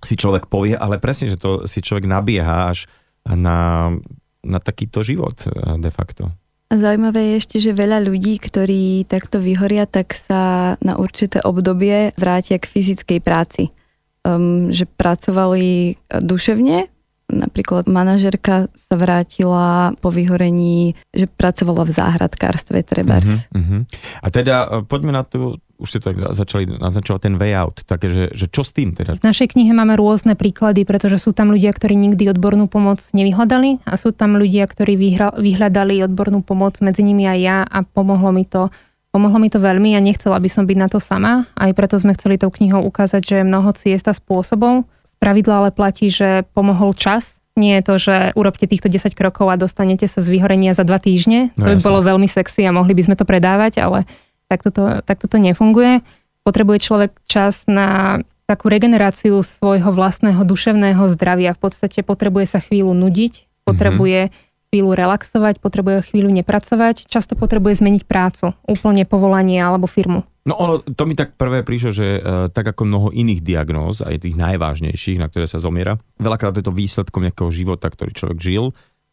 si 0.00 0.14
človek 0.16 0.48
povie, 0.48 0.74
ale 0.74 0.96
presne, 0.96 1.28
že 1.28 1.36
to 1.36 1.68
si 1.68 1.84
človek 1.84 2.08
nabieha 2.08 2.72
až 2.72 2.88
na, 3.28 3.92
na 4.40 4.58
takýto 4.58 5.04
život 5.04 5.36
de 5.76 5.90
facto. 5.92 6.32
Zaujímavé 6.70 7.34
je 7.34 7.38
ešte, 7.42 7.56
že 7.58 7.74
veľa 7.74 7.98
ľudí, 8.06 8.38
ktorí 8.38 9.02
takto 9.10 9.42
vyhoria, 9.42 9.90
tak 9.90 10.14
sa 10.14 10.74
na 10.78 10.94
určité 10.94 11.42
obdobie 11.42 12.14
vrátia 12.14 12.62
k 12.62 12.70
fyzickej 12.70 13.18
práci. 13.20 13.74
Um, 14.20 14.68
že 14.68 14.84
pracovali 14.84 15.96
duševne, 16.20 16.92
Napríklad 17.30 17.86
manažerka 17.86 18.66
sa 18.74 18.94
vrátila 18.98 19.94
po 20.02 20.10
vyhorení, 20.10 20.98
že 21.14 21.30
pracovala 21.30 21.86
v 21.86 21.94
záhradkárstve 21.94 22.82
trebárs. 22.82 23.46
Uh-huh, 23.54 23.58
uh-huh. 23.62 23.80
A 24.20 24.26
teda 24.34 24.66
e, 24.66 24.68
poďme 24.82 25.14
na 25.14 25.22
tú, 25.22 25.62
už 25.80 25.88
ste 25.88 26.00
tak 26.04 26.20
začali 26.20 26.68
naznačovať 26.78 27.20
ten 27.24 27.34
way 27.40 27.56
out, 27.56 27.80
takže 27.88 28.08
že, 28.12 28.24
že 28.36 28.46
čo 28.52 28.62
s 28.62 28.76
tým 28.76 28.92
teda? 28.92 29.16
V 29.16 29.24
našej 29.24 29.56
knihe 29.56 29.72
máme 29.72 29.96
rôzne 29.96 30.36
príklady, 30.36 30.84
pretože 30.84 31.16
sú 31.16 31.32
tam 31.32 31.48
ľudia, 31.50 31.72
ktorí 31.72 31.96
nikdy 31.96 32.28
odbornú 32.30 32.68
pomoc 32.68 33.00
nevyhľadali 33.16 33.82
a 33.88 33.96
sú 33.96 34.12
tam 34.12 34.36
ľudia, 34.36 34.68
ktorí 34.68 34.94
vyhľadali 35.40 36.04
odbornú 36.04 36.44
pomoc, 36.44 36.78
medzi 36.84 37.00
nimi 37.00 37.24
aj 37.24 37.38
ja 37.40 37.58
a 37.64 37.80
pomohlo 37.82 38.30
mi 38.30 38.44
to 38.44 38.68
Pomohlo 39.10 39.42
mi 39.42 39.50
to 39.50 39.58
veľmi 39.58 39.98
a 39.98 40.00
nechcela 40.00 40.38
by 40.38 40.46
som 40.46 40.70
byť 40.70 40.78
na 40.78 40.86
to 40.86 41.02
sama, 41.02 41.50
aj 41.58 41.74
preto 41.74 41.98
sme 41.98 42.14
chceli 42.14 42.38
tou 42.38 42.46
knihou 42.46 42.78
ukázať, 42.86 43.22
že 43.26 43.34
je 43.42 43.48
mnoho 43.50 43.74
ciest 43.74 44.06
a 44.06 44.14
spôsobov, 44.14 44.86
pravidlo 45.18 45.52
ale 45.66 45.70
platí, 45.74 46.08
že 46.08 46.46
pomohol 46.54 46.94
čas. 46.94 47.42
Nie 47.58 47.82
je 47.82 47.84
to, 47.84 47.94
že 47.98 48.16
urobte 48.38 48.70
týchto 48.70 48.86
10 48.86 49.18
krokov 49.18 49.50
a 49.50 49.58
dostanete 49.58 50.06
sa 50.06 50.22
z 50.22 50.30
vyhorenia 50.30 50.72
za 50.72 50.86
dva 50.86 51.02
týždne. 51.02 51.50
No, 51.58 51.66
to 51.66 51.70
by 51.74 51.82
jasne. 51.82 51.88
bolo 51.90 52.00
veľmi 52.06 52.28
sexy 52.30 52.62
a 52.64 52.70
mohli 52.70 52.94
by 52.94 53.10
sme 53.10 53.18
to 53.18 53.26
predávať, 53.26 53.82
ale 53.82 54.06
takto 54.50 54.74
to, 54.74 54.82
takto 55.06 55.30
to 55.30 55.38
nefunguje. 55.38 56.02
Potrebuje 56.42 56.78
človek 56.82 57.14
čas 57.30 57.62
na 57.70 58.18
takú 58.50 58.66
regeneráciu 58.66 59.38
svojho 59.46 59.94
vlastného 59.94 60.42
duševného 60.42 61.06
zdravia. 61.14 61.54
V 61.54 61.70
podstate 61.70 62.02
potrebuje 62.02 62.50
sa 62.50 62.58
chvíľu 62.58 62.90
nudiť, 62.98 63.62
potrebuje 63.62 64.20
mm-hmm 64.26 64.48
chvíľu 64.70 64.94
relaxovať, 64.94 65.58
potrebuje 65.58 66.14
chvíľu 66.14 66.30
nepracovať, 66.30 67.10
často 67.10 67.34
potrebuje 67.34 67.82
zmeniť 67.82 68.06
prácu, 68.06 68.54
úplne 68.70 69.02
povolanie 69.02 69.58
alebo 69.58 69.90
firmu. 69.90 70.22
No 70.46 70.56
ono, 70.56 70.74
to 70.80 71.04
mi 71.04 71.18
tak 71.18 71.34
prvé 71.34 71.66
prišlo, 71.66 71.90
že 71.90 72.06
uh, 72.16 72.48
tak 72.48 72.70
ako 72.70 72.86
mnoho 72.86 73.08
iných 73.10 73.42
diagnóz, 73.42 74.00
aj 74.00 74.24
tých 74.24 74.38
najvážnejších, 74.38 75.18
na 75.20 75.26
ktoré 75.26 75.50
sa 75.50 75.60
zomiera, 75.60 75.98
veľakrát 76.22 76.54
je 76.54 76.64
to 76.64 76.72
výsledkom 76.72 77.26
nejakého 77.26 77.50
života, 77.50 77.90
ktorý 77.90 78.14
človek 78.14 78.38
žil, 78.40 78.70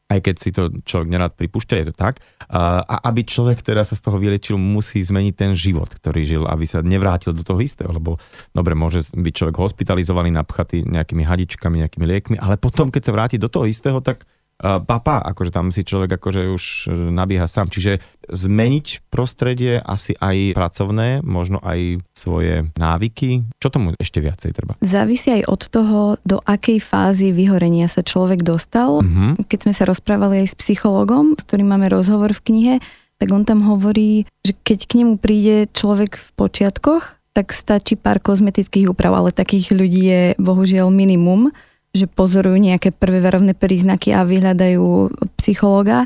aj 0.07 0.19
keď 0.23 0.35
si 0.39 0.49
to 0.55 0.71
človek 0.87 1.07
nerad 1.11 1.35
pripúšťa, 1.35 1.75
je 1.83 1.87
to 1.91 1.95
tak. 1.95 2.23
A 2.47 2.95
aby 3.11 3.27
človek 3.27 3.59
teda 3.59 3.83
sa 3.83 3.91
z 3.91 4.07
toho 4.07 4.15
vylečil, 4.15 4.55
musí 4.55 5.03
zmeniť 5.03 5.35
ten 5.35 5.51
život, 5.51 5.91
ktorý 5.91 6.21
žil, 6.23 6.43
aby 6.47 6.63
sa 6.63 6.79
nevrátil 6.79 7.35
do 7.35 7.43
toho 7.43 7.59
istého, 7.59 7.91
lebo 7.91 8.15
dobre, 8.55 8.71
môže 8.71 9.03
byť 9.11 9.33
človek 9.35 9.55
hospitalizovaný, 9.59 10.31
napchatý 10.31 10.87
nejakými 10.87 11.27
hadičkami, 11.27 11.83
nejakými 11.83 12.05
liekmi, 12.07 12.35
ale 12.39 12.55
potom, 12.55 12.87
keď 12.87 13.03
sa 13.03 13.15
vráti 13.15 13.35
do 13.35 13.51
toho 13.51 13.67
istého, 13.67 13.99
tak 13.99 14.23
papa, 14.61 15.21
akože 15.21 15.53
tam 15.53 15.69
si 15.69 15.85
človek 15.85 16.17
akože 16.17 16.41
už 16.49 16.65
e, 16.89 17.13
nabieha 17.13 17.45
sám. 17.45 17.69
Čiže 17.69 18.01
zmeniť 18.27 19.07
prostredie 19.13 19.77
asi 19.77 20.17
aj 20.17 20.57
pracovné, 20.57 21.21
možno 21.21 21.61
aj 21.61 22.01
svoje 22.17 22.65
návyky. 22.75 23.45
Čo 23.61 23.69
tomu 23.69 23.93
ešte 24.01 24.19
viacej 24.19 24.51
treba? 24.57 24.73
Závisí 24.81 25.29
aj 25.29 25.43
od 25.45 25.61
toho, 25.69 25.99
do 26.25 26.41
akej 26.41 26.81
fázy 26.81 27.29
vyhorenia 27.29 27.85
sa 27.85 28.01
človek 28.01 28.41
dostal. 28.41 29.05
Uh-huh. 29.05 29.37
Keď 29.45 29.69
sme 29.69 29.73
sa 29.77 29.85
rozprávali 29.85 30.43
aj 30.43 30.47
s 30.51 30.55
psychologom, 30.57 31.37
s 31.37 31.45
ktorým 31.45 31.69
máme 31.69 31.87
rozhovor 31.93 32.33
v 32.33 32.43
knihe, 32.51 32.75
tak 33.17 33.33
on 33.33 33.45
tam 33.45 33.65
hovorí, 33.65 34.29
že 34.45 34.53
keď 34.61 34.79
k 34.85 34.93
nemu 35.01 35.13
príde 35.17 35.69
človek 35.73 36.17
v 36.17 36.27
počiatkoch, 36.37 37.17
tak 37.33 37.53
stačí 37.53 37.93
pár 37.93 38.17
kozmetických 38.17 38.89
úprav, 38.89 39.13
ale 39.13 39.29
takých 39.29 39.69
ľudí 39.73 40.01
je 40.09 40.21
bohužiaľ 40.41 40.89
minimum 40.89 41.53
že 41.97 42.05
pozorujú 42.05 42.61
nejaké 42.61 42.93
prvé 42.93 43.17
verovné 43.17 43.57
príznaky 43.57 44.13
a 44.13 44.21
vyhľadajú 44.21 44.85
psychologa. 45.41 46.05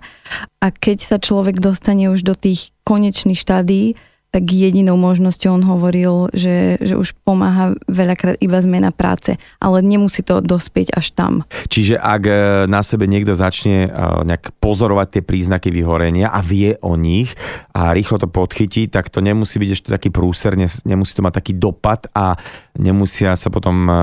A 0.64 0.68
keď 0.72 0.98
sa 1.04 1.18
človek 1.20 1.60
dostane 1.60 2.08
už 2.08 2.24
do 2.24 2.34
tých 2.34 2.72
konečných 2.88 3.38
štádí, 3.38 4.00
tak 4.32 4.48
jedinou 4.48 4.96
možnosťou 4.96 5.60
on 5.60 5.64
hovoril, 5.68 6.32
že, 6.32 6.80
že 6.80 6.96
už 6.96 7.12
pomáha 7.28 7.76
veľakrát 7.92 8.40
iba 8.40 8.64
zmena 8.64 8.96
práce, 8.96 9.36
ale 9.60 9.84
nemusí 9.84 10.24
to 10.24 10.40
dospieť 10.40 10.96
až 10.96 11.12
tam. 11.12 11.34
Čiže 11.68 12.00
ak 12.00 12.24
e, 12.24 12.34
na 12.72 12.80
sebe 12.80 13.12
niekto 13.12 13.36
začne 13.36 13.86
e, 13.86 14.24
nejak 14.24 14.56
pozorovať 14.64 15.20
tie 15.20 15.24
príznaky 15.28 15.68
vyhorenia 15.76 16.32
a 16.32 16.40
vie 16.40 16.80
o 16.80 16.96
nich 16.96 17.36
a 17.76 17.92
rýchlo 17.92 18.24
to 18.24 18.32
podchytí, 18.32 18.88
tak 18.88 19.12
to 19.12 19.20
nemusí 19.20 19.60
byť 19.60 19.70
ešte 19.76 19.90
taký 19.92 20.10
prúser, 20.16 20.56
nemusí 20.88 21.12
to 21.12 21.28
mať 21.28 21.44
taký 21.44 21.54
dopad 21.60 22.08
a 22.16 22.40
nemusia 22.80 23.36
sa 23.36 23.52
potom 23.52 23.84
e, 23.84 23.94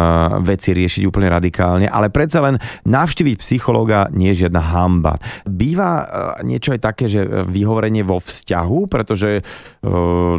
veci 0.44 0.76
riešiť 0.76 1.08
úplne 1.08 1.32
radikálne, 1.32 1.88
ale 1.88 2.12
predsa 2.12 2.44
len 2.44 2.60
navštíviť 2.84 3.40
psychológa 3.40 4.12
nie 4.12 4.36
je 4.36 4.44
žiadna 4.44 4.60
hamba. 4.60 5.16
Býva 5.48 6.04
niečo 6.44 6.76
aj 6.76 6.80
také, 6.84 7.08
že 7.08 7.24
vyhorenie 7.48 8.04
vo 8.04 8.20
vzťahu, 8.20 8.78
pretože 8.92 9.40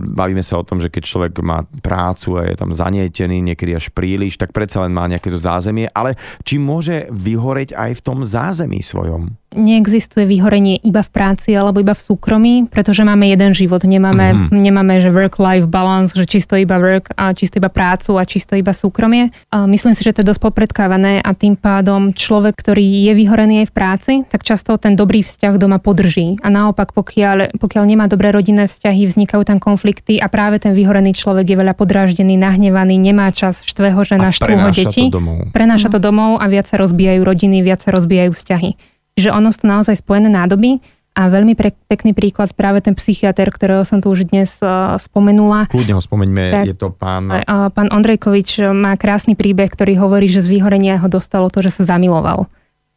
bavíme 0.03 0.43
sa 0.43 0.59
o 0.59 0.67
tom, 0.67 0.83
že 0.83 0.91
keď 0.91 1.03
človek 1.07 1.33
má 1.39 1.63
prácu 1.79 2.35
a 2.35 2.51
je 2.51 2.59
tam 2.59 2.75
zanietený, 2.75 3.39
niekedy 3.39 3.71
až 3.79 3.89
príliš, 3.95 4.35
tak 4.35 4.51
predsa 4.51 4.83
len 4.83 4.91
má 4.91 5.07
nejaké 5.07 5.31
to 5.31 5.39
zázemie, 5.39 5.87
ale 5.95 6.19
či 6.43 6.59
môže 6.59 7.07
vyhoreť 7.09 7.73
aj 7.79 7.91
v 7.97 8.03
tom 8.03 8.19
zázemí 8.27 8.83
svojom? 8.83 9.38
Neexistuje 9.53 10.29
vyhorenie 10.29 10.77
iba 10.85 11.01
v 11.01 11.09
práci 11.09 11.57
alebo 11.57 11.81
iba 11.81 11.97
v 11.97 12.01
súkromí, 12.01 12.53
pretože 12.69 13.01
máme 13.01 13.25
jeden 13.29 13.57
život. 13.57 13.81
Nemáme, 13.81 14.49
mm-hmm. 14.49 14.59
nemáme 14.61 15.01
že 15.01 15.09
work-life 15.09 15.65
balance, 15.65 16.13
že 16.13 16.29
čisto 16.29 16.53
iba 16.53 16.77
work 16.77 17.09
a 17.17 17.33
čisto 17.33 17.57
iba 17.57 17.71
prácu 17.71 18.21
a 18.21 18.23
čisto 18.27 18.53
iba 18.53 18.75
súkromie. 18.75 19.33
A 19.49 19.65
myslím 19.65 19.97
si, 19.97 20.05
že 20.05 20.13
to 20.13 20.21
je 20.21 20.29
dosť 20.29 20.41
popredkávané 20.53 21.23
a 21.25 21.31
tým 21.33 21.57
pádom 21.57 22.13
človek, 22.13 22.53
ktorý 22.61 23.09
je 23.09 23.13
vyhorený 23.17 23.65
aj 23.65 23.67
v 23.69 23.73
práci, 23.73 24.13
tak 24.29 24.45
často 24.45 24.77
ten 24.77 24.93
dobrý 24.93 25.25
vzťah 25.25 25.57
doma 25.57 25.81
podrží. 25.81 26.37
A 26.45 26.47
naopak, 26.53 26.93
pokiaľ, 26.93 27.57
pokiaľ 27.57 27.83
nemá 27.89 28.05
dobré 28.05 28.29
rodinné 28.29 28.69
vzťahy, 28.69 29.09
vznikajú 29.09 29.41
tam 29.47 29.57
konflikty 29.57 30.21
a 30.21 30.29
práve 30.29 30.61
ten 30.61 30.77
vyhorený 30.77 31.17
človek 31.17 31.49
je 31.49 31.57
veľa 31.57 31.73
podráždený, 31.73 32.37
nahnevaný, 32.37 33.01
nemá 33.01 33.33
čas, 33.33 33.65
štve 33.65 33.97
ho 33.97 34.01
žena, 34.05 34.29
štve 34.29 34.53
ho 34.61 34.69
deti. 34.69 35.09
Prenáša 35.49 35.89
to 35.89 35.97
domov 35.97 36.37
a 36.37 36.45
viac 36.45 36.69
sa 36.69 36.77
rozbijajú 36.77 37.21
rodiny, 37.25 37.65
viac 37.65 37.81
sa 37.81 37.89
rozbijajú 37.89 38.31
vzťahy. 38.35 38.98
Čiže 39.17 39.33
ono 39.33 39.49
sú 39.49 39.65
naozaj 39.65 40.03
spojené 40.03 40.29
nádoby 40.29 40.77
a 41.17 41.27
veľmi 41.27 41.57
pre, 41.57 41.75
pekný 41.89 42.15
príklad 42.15 42.53
práve 42.55 42.79
ten 42.79 42.95
psychiatr, 42.95 43.49
ktorého 43.49 43.83
som 43.83 43.99
tu 43.99 44.07
už 44.13 44.29
dnes 44.29 44.55
uh, 44.61 44.95
spomenula. 45.01 45.67
Kľudne 45.67 45.97
ho 45.97 46.01
spomeňme, 46.03 46.43
tak, 46.53 46.65
je 46.69 46.75
to 46.77 46.93
pán... 46.93 47.27
Uh, 47.27 47.67
pán 47.73 47.89
Ondrejkovič 47.91 48.71
má 48.71 48.95
krásny 48.95 49.35
príbeh, 49.35 49.67
ktorý 49.67 49.99
hovorí, 49.99 50.31
že 50.31 50.45
z 50.45 50.47
vyhorenia 50.47 51.01
ho 51.01 51.11
dostalo 51.11 51.51
to, 51.51 51.59
že 51.65 51.81
sa 51.81 51.97
zamiloval 51.97 52.47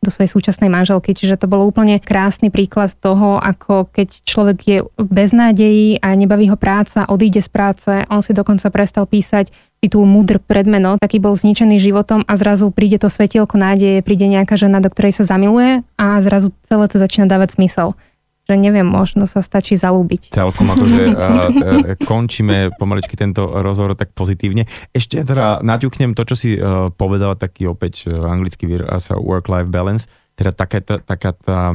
do 0.03 0.11
svojej 0.11 0.35
súčasnej 0.35 0.66
manželky. 0.66 1.14
Čiže 1.14 1.38
to 1.38 1.46
bolo 1.46 1.62
úplne 1.62 1.94
krásny 2.03 2.51
príklad 2.51 2.90
toho, 2.98 3.38
ako 3.38 3.87
keď 3.94 4.09
človek 4.27 4.59
je 4.66 4.79
bez 4.98 5.31
nádejí 5.31 6.03
a 6.03 6.18
nebaví 6.18 6.51
ho 6.51 6.59
práca, 6.59 7.07
odíde 7.07 7.38
z 7.38 7.51
práce, 7.51 7.90
on 8.11 8.18
si 8.18 8.35
dokonca 8.35 8.66
prestal 8.75 9.07
písať 9.07 9.55
titul 9.83 10.07
Mudr 10.07 10.38
predmeno, 10.38 10.95
taký 10.95 11.18
bol 11.18 11.35
zničený 11.35 11.83
životom 11.83 12.23
a 12.31 12.38
zrazu 12.38 12.71
príde 12.71 13.03
to 13.03 13.11
svetielko 13.11 13.59
nádeje, 13.59 14.07
príde 14.07 14.31
nejaká 14.31 14.55
žena, 14.55 14.79
do 14.79 14.87
ktorej 14.87 15.18
sa 15.18 15.27
zamiluje 15.27 15.83
a 15.99 16.23
zrazu 16.23 16.55
celé 16.62 16.87
to 16.87 17.03
začína 17.03 17.27
dávať 17.27 17.59
zmysel. 17.59 17.99
že 18.47 18.55
neviem, 18.55 18.87
možno 18.87 19.27
sa 19.27 19.42
stačí 19.42 19.75
zalúbiť. 19.75 20.31
Celkom 20.31 20.71
akože 20.71 21.03
uh, 21.18 21.99
končíme 22.07 22.71
pomaličky 22.79 23.18
tento 23.18 23.42
rozhovor 23.51 23.99
tak 23.99 24.14
pozitívne. 24.14 24.71
Ešte 24.95 25.27
teda 25.27 25.59
naťuknem 25.66 26.14
to, 26.14 26.31
čo 26.31 26.35
si 26.38 26.51
uh, 26.55 26.95
povedala, 26.95 27.35
taký 27.35 27.66
opäť 27.66 28.07
uh, 28.07 28.23
anglický 28.31 28.71
výraz 28.71 29.11
work-life 29.11 29.66
balance, 29.66 30.07
teda 30.38 30.55
taká 30.55 30.79
tá, 30.79 31.03
taká 31.03 31.35
tá 31.35 31.75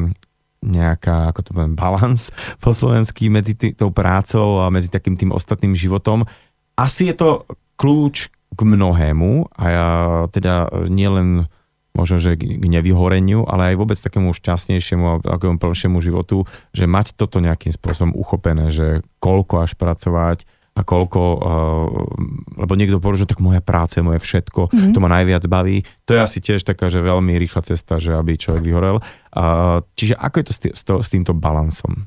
nejaká, 0.64 1.36
ako 1.36 1.40
to 1.44 1.50
poviem, 1.52 1.76
balans 1.76 2.32
po 2.64 2.72
slovensky 2.72 3.28
medzi 3.28 3.54
tý, 3.54 3.76
tou 3.76 3.92
prácou 3.92 4.64
a 4.64 4.72
medzi 4.72 4.88
takým 4.88 5.20
tým 5.20 5.36
ostatným 5.36 5.76
životom. 5.76 6.24
Asi 6.80 7.12
je 7.12 7.16
to 7.20 7.44
kľúč 7.78 8.34
k 8.58 8.60
mnohému 8.60 9.54
a 9.54 9.64
ja 9.70 9.90
teda 10.34 10.70
nielen 10.90 11.46
možno, 11.98 12.22
že 12.22 12.38
k 12.38 12.62
nevyhoreniu, 12.62 13.42
ale 13.50 13.74
aj 13.74 13.76
vôbec 13.82 13.98
takému 13.98 14.30
šťastnejšiemu 14.30 15.06
a 15.10 15.14
takému 15.18 15.58
plnšiemu 15.58 15.98
životu, 15.98 16.46
že 16.70 16.86
mať 16.86 17.18
toto 17.18 17.42
nejakým 17.42 17.74
spôsobom 17.74 18.14
uchopené, 18.14 18.70
že 18.70 19.02
koľko 19.18 19.66
až 19.66 19.74
pracovať 19.74 20.46
a 20.78 20.86
koľko, 20.86 21.22
uh, 21.42 21.90
lebo 22.62 22.78
niekto 22.78 23.02
povie, 23.02 23.26
že 23.26 23.34
tak 23.34 23.42
moja 23.42 23.66
práca, 23.66 24.06
moje 24.06 24.22
všetko, 24.22 24.70
mm-hmm. 24.70 24.94
to 24.94 25.00
ma 25.02 25.10
najviac 25.10 25.42
baví. 25.50 25.82
To 26.06 26.14
je 26.14 26.22
asi 26.22 26.38
tiež 26.38 26.62
taká, 26.62 26.86
že 26.94 27.02
veľmi 27.02 27.34
rýchla 27.34 27.66
cesta, 27.66 27.98
že 27.98 28.14
aby 28.14 28.38
človek 28.38 28.62
vyhorel. 28.62 29.02
Uh, 29.34 29.82
čiže 29.98 30.14
ako 30.22 30.36
je 30.38 30.46
to 30.46 30.54
s, 30.54 30.60
tý, 30.62 30.70
s, 30.78 30.82
to, 30.86 31.02
s 31.02 31.10
týmto 31.10 31.34
balansom? 31.34 32.06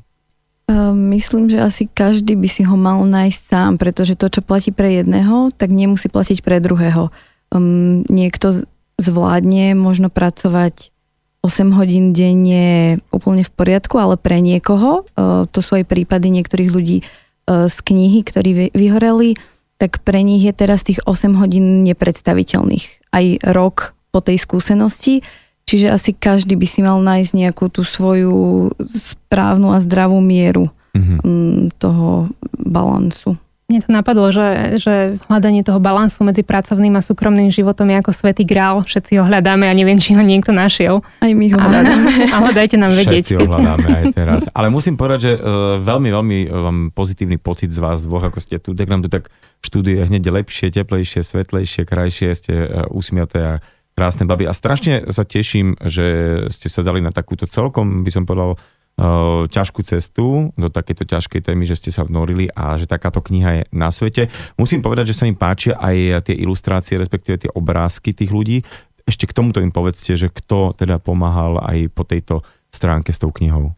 Myslím, 0.95 1.51
že 1.51 1.59
asi 1.59 1.91
každý 1.91 2.39
by 2.39 2.47
si 2.47 2.63
ho 2.63 2.79
mal 2.79 3.03
nájsť 3.03 3.41
sám, 3.43 3.73
pretože 3.75 4.15
to, 4.15 4.31
čo 4.31 4.39
platí 4.39 4.71
pre 4.71 5.03
jedného, 5.03 5.51
tak 5.51 5.75
nemusí 5.75 6.07
platiť 6.07 6.47
pre 6.47 6.63
druhého. 6.63 7.11
Um, 7.51 8.07
niekto 8.07 8.63
zvládne 9.01 9.75
možno 9.75 10.13
pracovať 10.13 10.95
8 11.41 11.73
hodín 11.73 12.13
denne 12.13 13.01
úplne 13.09 13.43
v 13.43 13.53
poriadku, 13.53 13.97
ale 13.97 14.21
pre 14.21 14.45
niekoho, 14.45 15.09
e, 15.17 15.49
to 15.49 15.61
sú 15.65 15.81
aj 15.81 15.89
prípady 15.89 16.29
niektorých 16.37 16.69
ľudí 16.69 17.01
e, 17.01 17.05
z 17.65 17.77
knihy, 17.81 18.21
ktorí 18.21 18.77
vyhoreli, 18.77 19.41
tak 19.81 20.05
pre 20.05 20.21
nich 20.21 20.45
je 20.45 20.53
teraz 20.53 20.85
tých 20.85 21.01
8 21.09 21.41
hodín 21.41 21.81
nepredstaviteľných. 21.89 23.09
Aj 23.17 23.25
rok 23.57 23.97
po 24.13 24.21
tej 24.21 24.37
skúsenosti, 24.37 25.25
čiže 25.71 25.87
asi 25.87 26.11
každý 26.11 26.59
by 26.59 26.67
si 26.67 26.83
mal 26.83 26.99
nájsť 26.99 27.33
nejakú 27.39 27.71
tú 27.71 27.87
svoju 27.87 28.75
správnu 28.83 29.71
a 29.71 29.79
zdravú 29.79 30.19
mieru 30.19 30.67
mm-hmm. 30.91 31.79
toho 31.79 32.27
balansu. 32.59 33.39
Mne 33.71 33.87
to 33.87 33.95
napadlo, 33.95 34.35
že, 34.35 34.83
že 34.83 35.15
hľadanie 35.31 35.63
toho 35.63 35.79
balansu 35.79 36.27
medzi 36.27 36.43
pracovným 36.43 36.99
a 36.99 37.07
súkromným 37.07 37.55
životom 37.55 37.87
je 37.87 38.03
ako 38.03 38.11
svetý 38.11 38.43
grál. 38.43 38.83
Všetci 38.83 39.15
ho 39.15 39.23
hľadáme 39.23 39.71
a 39.71 39.71
neviem, 39.71 39.95
či 40.03 40.19
ho 40.19 40.23
niekto 40.27 40.51
našiel. 40.51 41.07
Aj 41.23 41.31
my 41.31 41.47
ho 41.55 41.55
hľadáme. 41.55 42.11
Ale 42.35 42.51
dajte 42.51 42.75
nám 42.75 42.99
vedieť. 42.99 43.31
Všetci 43.31 43.39
ho 43.39 43.47
hľadáme 43.47 43.87
aj 43.87 44.05
teraz. 44.19 44.43
Ale 44.51 44.75
musím 44.75 44.99
povedať, 44.99 45.21
že 45.23 45.33
uh, 45.39 45.79
veľmi, 45.79 46.11
veľmi 46.11 46.39
mám 46.51 46.79
pozitívny 46.91 47.39
pocit 47.39 47.71
z 47.71 47.79
vás 47.79 48.03
dvoch, 48.03 48.27
ako 48.27 48.43
ste 48.43 48.59
tu. 48.59 48.75
Tak 48.75 48.91
nám 48.91 49.07
tu 49.07 49.09
tak 49.09 49.31
v 49.31 49.65
štúdiu 49.71 50.03
je 50.03 50.11
hneď 50.11 50.35
lepšie, 50.35 50.75
teplejšie, 50.75 51.23
svetlejšie, 51.23 51.87
krajšie, 51.87 52.35
ste 52.35 52.55
uh, 52.67 52.91
usmiaté 52.91 53.39
a 53.39 53.55
krásne 54.01 54.25
baby. 54.25 54.49
A 54.49 54.57
strašne 54.57 55.05
sa 55.13 55.29
teším, 55.29 55.77
že 55.85 56.41
ste 56.49 56.73
sa 56.73 56.81
dali 56.81 57.05
na 57.05 57.13
takúto 57.13 57.45
celkom, 57.45 58.01
by 58.01 58.09
som 58.09 58.25
povedal, 58.25 58.57
ťažkú 59.53 59.81
cestu 59.85 60.57
do 60.57 60.69
takéto 60.73 61.05
ťažkej 61.05 61.45
témy, 61.45 61.69
že 61.69 61.77
ste 61.77 61.93
sa 61.93 62.09
vnorili 62.09 62.49
a 62.53 62.81
že 62.81 62.89
takáto 62.89 63.21
kniha 63.21 63.51
je 63.61 63.63
na 63.77 63.93
svete. 63.93 64.33
Musím 64.57 64.81
povedať, 64.81 65.13
že 65.13 65.17
sa 65.21 65.25
mi 65.29 65.37
páčia 65.37 65.77
aj 65.77 66.29
tie 66.33 66.37
ilustrácie, 66.41 66.97
respektíve 66.97 67.37
tie 67.45 67.53
obrázky 67.53 68.17
tých 68.17 68.33
ľudí. 68.33 68.65
Ešte 69.05 69.29
k 69.29 69.37
tomuto 69.37 69.61
im 69.61 69.73
povedzte, 69.73 70.17
že 70.17 70.33
kto 70.33 70.73
teda 70.77 70.97
pomáhal 70.97 71.61
aj 71.61 71.93
po 71.93 72.05
tejto 72.05 72.41
stránke 72.73 73.13
s 73.13 73.21
tou 73.21 73.33
knihou. 73.33 73.77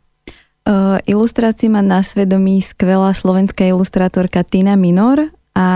Uh, 0.63 1.03
ilustrácie 1.11 1.67
má 1.67 1.83
na 1.83 2.07
svedomí 2.07 2.63
skvelá 2.63 3.11
slovenská 3.11 3.67
ilustrátorka 3.67 4.47
Tina 4.47 4.79
Minor 4.79 5.35
a 5.53 5.67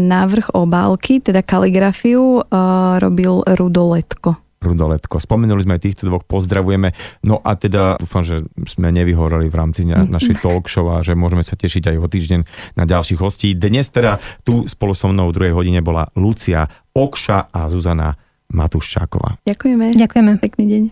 návrh 0.00 0.56
obálky, 0.56 1.20
teda 1.20 1.44
kaligrafiu, 1.44 2.40
uh, 2.40 2.96
robil 2.96 3.44
Rudoletko. 3.44 4.46
Rudoletko. 4.56 5.20
Spomenuli 5.20 5.62
sme 5.62 5.76
aj 5.76 5.82
týchto 5.84 6.08
dvoch, 6.08 6.24
pozdravujeme. 6.24 6.96
No 7.28 7.44
a 7.44 7.54
teda 7.54 8.00
dúfam, 8.00 8.24
že 8.24 8.42
sme 8.64 8.88
nevyhoreli 8.90 9.52
v 9.52 9.56
rámci 9.56 9.84
na, 9.84 10.02
našej 10.16 10.40
talk 10.40 10.66
show 10.66 10.88
a 10.90 11.04
že 11.04 11.12
môžeme 11.12 11.44
sa 11.44 11.54
tešiť 11.54 11.92
aj 11.92 11.96
o 12.00 12.06
týždeň 12.08 12.40
na 12.74 12.84
ďalších 12.88 13.20
hostí. 13.20 13.52
Dnes 13.52 13.86
teda 13.92 14.18
tu 14.42 14.64
spolu 14.66 14.96
so 14.96 15.12
mnou 15.12 15.30
v 15.30 15.36
druhej 15.36 15.54
hodine 15.54 15.84
bola 15.84 16.08
Lucia 16.16 16.66
Okša 16.96 17.52
a 17.52 17.60
Zuzana 17.68 18.16
Matuščáková. 18.50 19.44
Ďakujeme. 19.44 19.92
Ďakujeme. 19.94 20.32
Pekný 20.40 20.64
deň. 20.64 20.82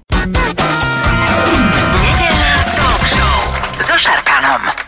Nedelná 2.04 2.54
talk 2.76 3.02
show 3.08 3.36
so 3.80 3.94
Šarkanom. 3.96 4.83